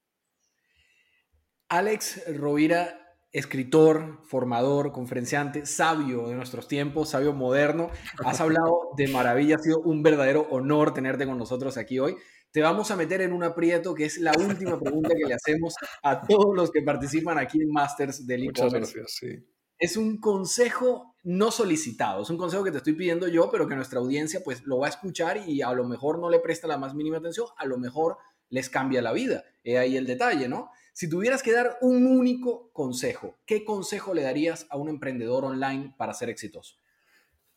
Alex 1.70 2.22
Rovira, 2.36 3.18
escritor, 3.32 4.20
formador, 4.26 4.92
conferenciante, 4.92 5.66
sabio 5.66 6.28
de 6.28 6.36
nuestros 6.36 6.68
tiempos, 6.68 7.10
sabio 7.10 7.34
moderno, 7.34 7.92
has 8.26 8.42
hablado 8.42 8.90
de 8.98 9.08
maravilla, 9.08 9.56
ha 9.56 9.60
sido 9.60 9.80
un 9.80 10.04
verdadero 10.04 10.48
honor 10.52 10.94
tenerte 10.94 11.26
con 11.26 11.38
nosotros 11.38 11.78
aquí 11.78 11.98
hoy 11.98 12.16
te 12.54 12.62
vamos 12.62 12.92
a 12.92 12.96
meter 12.96 13.22
en 13.22 13.34
un 13.34 13.44
aprieto 13.44 13.96
que 13.96 14.06
es 14.06 14.20
la 14.20 14.32
última 14.38 14.80
pregunta 14.80 15.10
que 15.10 15.26
le 15.26 15.34
hacemos 15.34 15.74
a 16.04 16.22
todos 16.22 16.56
los 16.56 16.70
que 16.70 16.84
participan 16.84 17.40
aquí 17.40 17.60
en 17.60 17.72
Masters 17.72 18.28
del 18.28 18.44
e-commerce. 18.44 19.04
Sí. 19.08 19.44
Es 19.80 19.98
un 19.98 20.20
consejo 20.20 21.16
no 21.24 21.50
solicitado, 21.50 22.22
es 22.22 22.30
un 22.30 22.38
consejo 22.38 22.64
que 22.64 22.70
te 22.70 22.78
estoy 22.78 22.94
pidiendo 22.94 23.28
yo, 23.28 23.50
pero 23.50 23.68
que 23.68 23.76
nuestra 23.76 24.00
audiencia 24.00 24.42
pues 24.44 24.62
lo 24.66 24.78
va 24.78 24.86
a 24.86 24.92
escuchar 24.92 25.50
y 25.50 25.64
a 25.64 25.74
lo 25.74 25.84
mejor 25.84 26.20
no 26.20 26.30
le 26.30 26.40
presta 26.40 26.68
la 26.68 26.78
más 26.78 26.94
mínima 26.94 27.18
atención, 27.18 27.48
a 27.58 27.66
lo 27.66 27.80
mejor 27.80 28.18
les 28.50 28.70
cambia 28.70 29.02
la 29.02 29.14
vida. 29.14 29.44
He 29.64 29.80
ahí 29.80 29.98
el 29.98 30.06
detalle, 30.06 30.48
¿no? 30.48 30.70
Si 30.94 31.10
tuvieras 31.10 31.42
que 31.42 31.54
dar 31.54 31.80
un 31.82 32.06
único 32.06 32.72
consejo, 32.72 33.40
¿qué 33.48 33.66
consejo 33.66 34.14
le 34.14 34.22
darías 34.22 34.68
a 34.70 34.78
un 34.78 34.90
emprendedor 34.90 35.44
online 35.44 35.96
para 35.98 36.14
ser 36.14 36.30
exitoso? 36.30 36.76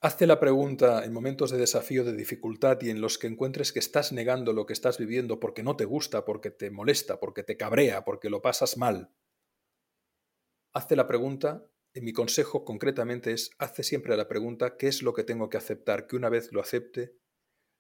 Hazte 0.06 0.28
la 0.28 0.38
pregunta 0.38 1.04
en 1.04 1.12
momentos 1.12 1.50
de 1.50 1.58
desafío, 1.58 2.04
de 2.04 2.12
dificultad 2.12 2.80
y 2.80 2.90
en 2.90 3.00
los 3.00 3.18
que 3.18 3.26
encuentres 3.26 3.72
que 3.72 3.80
estás 3.80 4.12
negando 4.12 4.52
lo 4.52 4.64
que 4.64 4.72
estás 4.72 4.98
viviendo 4.98 5.40
porque 5.40 5.64
no 5.64 5.74
te 5.74 5.84
gusta, 5.84 6.24
porque 6.24 6.52
te 6.52 6.70
molesta, 6.70 7.18
porque 7.18 7.42
te 7.42 7.56
cabrea, 7.56 8.04
porque 8.04 8.30
lo 8.30 8.40
pasas 8.40 8.76
mal. 8.76 9.10
Hazte 10.72 10.94
la 10.94 11.08
pregunta, 11.08 11.66
y 11.92 12.02
mi 12.02 12.12
consejo 12.12 12.64
concretamente 12.64 13.32
es, 13.32 13.50
hazte 13.58 13.82
siempre 13.82 14.16
la 14.16 14.28
pregunta, 14.28 14.76
¿qué 14.76 14.86
es 14.86 15.02
lo 15.02 15.12
que 15.12 15.24
tengo 15.24 15.48
que 15.48 15.56
aceptar? 15.56 16.06
Que 16.06 16.14
una 16.14 16.28
vez 16.28 16.52
lo 16.52 16.60
acepte, 16.60 17.16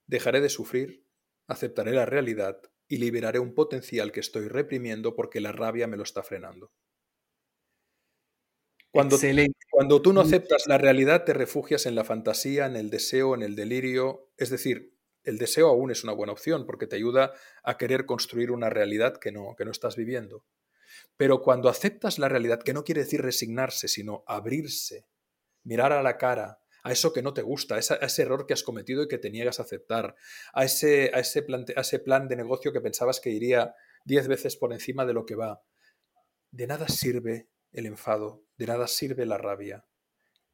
dejaré 0.08 0.40
de 0.40 0.48
sufrir, 0.48 1.06
aceptaré 1.46 1.92
la 1.92 2.06
realidad 2.06 2.60
y 2.88 2.96
liberaré 2.96 3.38
un 3.38 3.54
potencial 3.54 4.10
que 4.10 4.18
estoy 4.18 4.48
reprimiendo 4.48 5.14
porque 5.14 5.40
la 5.40 5.52
rabia 5.52 5.86
me 5.86 5.96
lo 5.96 6.02
está 6.02 6.24
frenando. 6.24 6.72
Cuando, 8.96 9.18
cuando 9.70 10.00
tú 10.00 10.12
no 10.14 10.22
aceptas 10.22 10.66
la 10.66 10.78
realidad, 10.78 11.24
te 11.24 11.34
refugias 11.34 11.84
en 11.84 11.94
la 11.94 12.02
fantasía, 12.02 12.64
en 12.64 12.76
el 12.76 12.88
deseo, 12.88 13.34
en 13.34 13.42
el 13.42 13.54
delirio. 13.54 14.30
Es 14.38 14.48
decir, 14.48 14.96
el 15.22 15.36
deseo 15.36 15.68
aún 15.68 15.90
es 15.90 16.02
una 16.02 16.14
buena 16.14 16.32
opción 16.32 16.64
porque 16.64 16.86
te 16.86 16.96
ayuda 16.96 17.34
a 17.62 17.76
querer 17.76 18.06
construir 18.06 18.50
una 18.50 18.70
realidad 18.70 19.18
que 19.18 19.32
no, 19.32 19.54
que 19.54 19.66
no 19.66 19.70
estás 19.70 19.96
viviendo. 19.96 20.44
Pero 21.18 21.42
cuando 21.42 21.68
aceptas 21.68 22.18
la 22.18 22.30
realidad, 22.30 22.62
que 22.62 22.72
no 22.72 22.84
quiere 22.84 23.02
decir 23.02 23.20
resignarse, 23.20 23.86
sino 23.86 24.24
abrirse, 24.26 25.06
mirar 25.62 25.92
a 25.92 26.02
la 26.02 26.16
cara, 26.16 26.60
a 26.82 26.92
eso 26.92 27.12
que 27.12 27.20
no 27.20 27.34
te 27.34 27.42
gusta, 27.42 27.74
a, 27.74 27.78
ese 27.78 28.22
error 28.22 28.46
que 28.46 28.54
has 28.54 28.62
cometido 28.62 29.02
y 29.02 29.08
que 29.08 29.18
te 29.18 29.30
niegas 29.30 29.60
a 29.60 29.64
aceptar, 29.64 30.14
a 30.54 30.64
ese, 30.64 31.10
a 31.12 31.18
ese, 31.18 31.44
a 31.76 31.80
ese 31.80 31.98
plan 31.98 32.28
de 32.28 32.36
negocio 32.36 32.72
que 32.72 32.80
pensabas 32.80 33.20
que 33.20 33.30
iría 33.30 33.74
diez 34.06 34.26
veces 34.28 34.56
por 34.56 34.72
encima 34.72 35.04
de 35.04 35.12
lo 35.12 35.26
que 35.26 35.34
va. 35.34 35.62
De 36.50 36.66
nada 36.66 36.88
sirve 36.88 37.48
el 37.72 37.86
enfado, 37.86 38.44
de 38.56 38.66
nada 38.66 38.86
sirve 38.86 39.26
la 39.26 39.38
rabia 39.38 39.86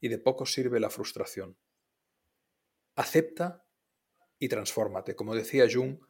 y 0.00 0.08
de 0.08 0.18
poco 0.18 0.46
sirve 0.46 0.80
la 0.80 0.90
frustración. 0.90 1.56
Acepta 2.94 3.64
y 4.38 4.48
transfórmate. 4.48 5.14
Como 5.14 5.34
decía 5.34 5.66
Jung, 5.72 6.00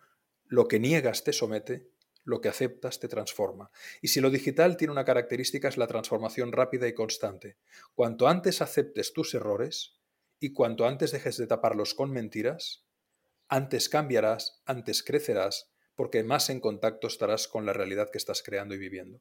lo 0.46 0.68
que 0.68 0.80
niegas 0.80 1.24
te 1.24 1.32
somete, 1.32 1.90
lo 2.24 2.40
que 2.40 2.48
aceptas 2.48 3.00
te 3.00 3.08
transforma. 3.08 3.70
Y 4.00 4.08
si 4.08 4.20
lo 4.20 4.30
digital 4.30 4.76
tiene 4.76 4.92
una 4.92 5.04
característica 5.04 5.68
es 5.68 5.76
la 5.76 5.86
transformación 5.86 6.52
rápida 6.52 6.88
y 6.88 6.94
constante. 6.94 7.58
Cuanto 7.94 8.28
antes 8.28 8.62
aceptes 8.62 9.12
tus 9.12 9.34
errores 9.34 10.00
y 10.38 10.52
cuanto 10.52 10.86
antes 10.86 11.12
dejes 11.12 11.36
de 11.36 11.46
taparlos 11.46 11.94
con 11.94 12.10
mentiras, 12.10 12.86
antes 13.48 13.88
cambiarás, 13.88 14.62
antes 14.64 15.02
crecerás, 15.02 15.72
porque 15.94 16.24
más 16.24 16.48
en 16.48 16.60
contacto 16.60 17.06
estarás 17.06 17.48
con 17.48 17.66
la 17.66 17.72
realidad 17.72 18.10
que 18.10 18.18
estás 18.18 18.42
creando 18.42 18.74
y 18.74 18.78
viviendo. 18.78 19.20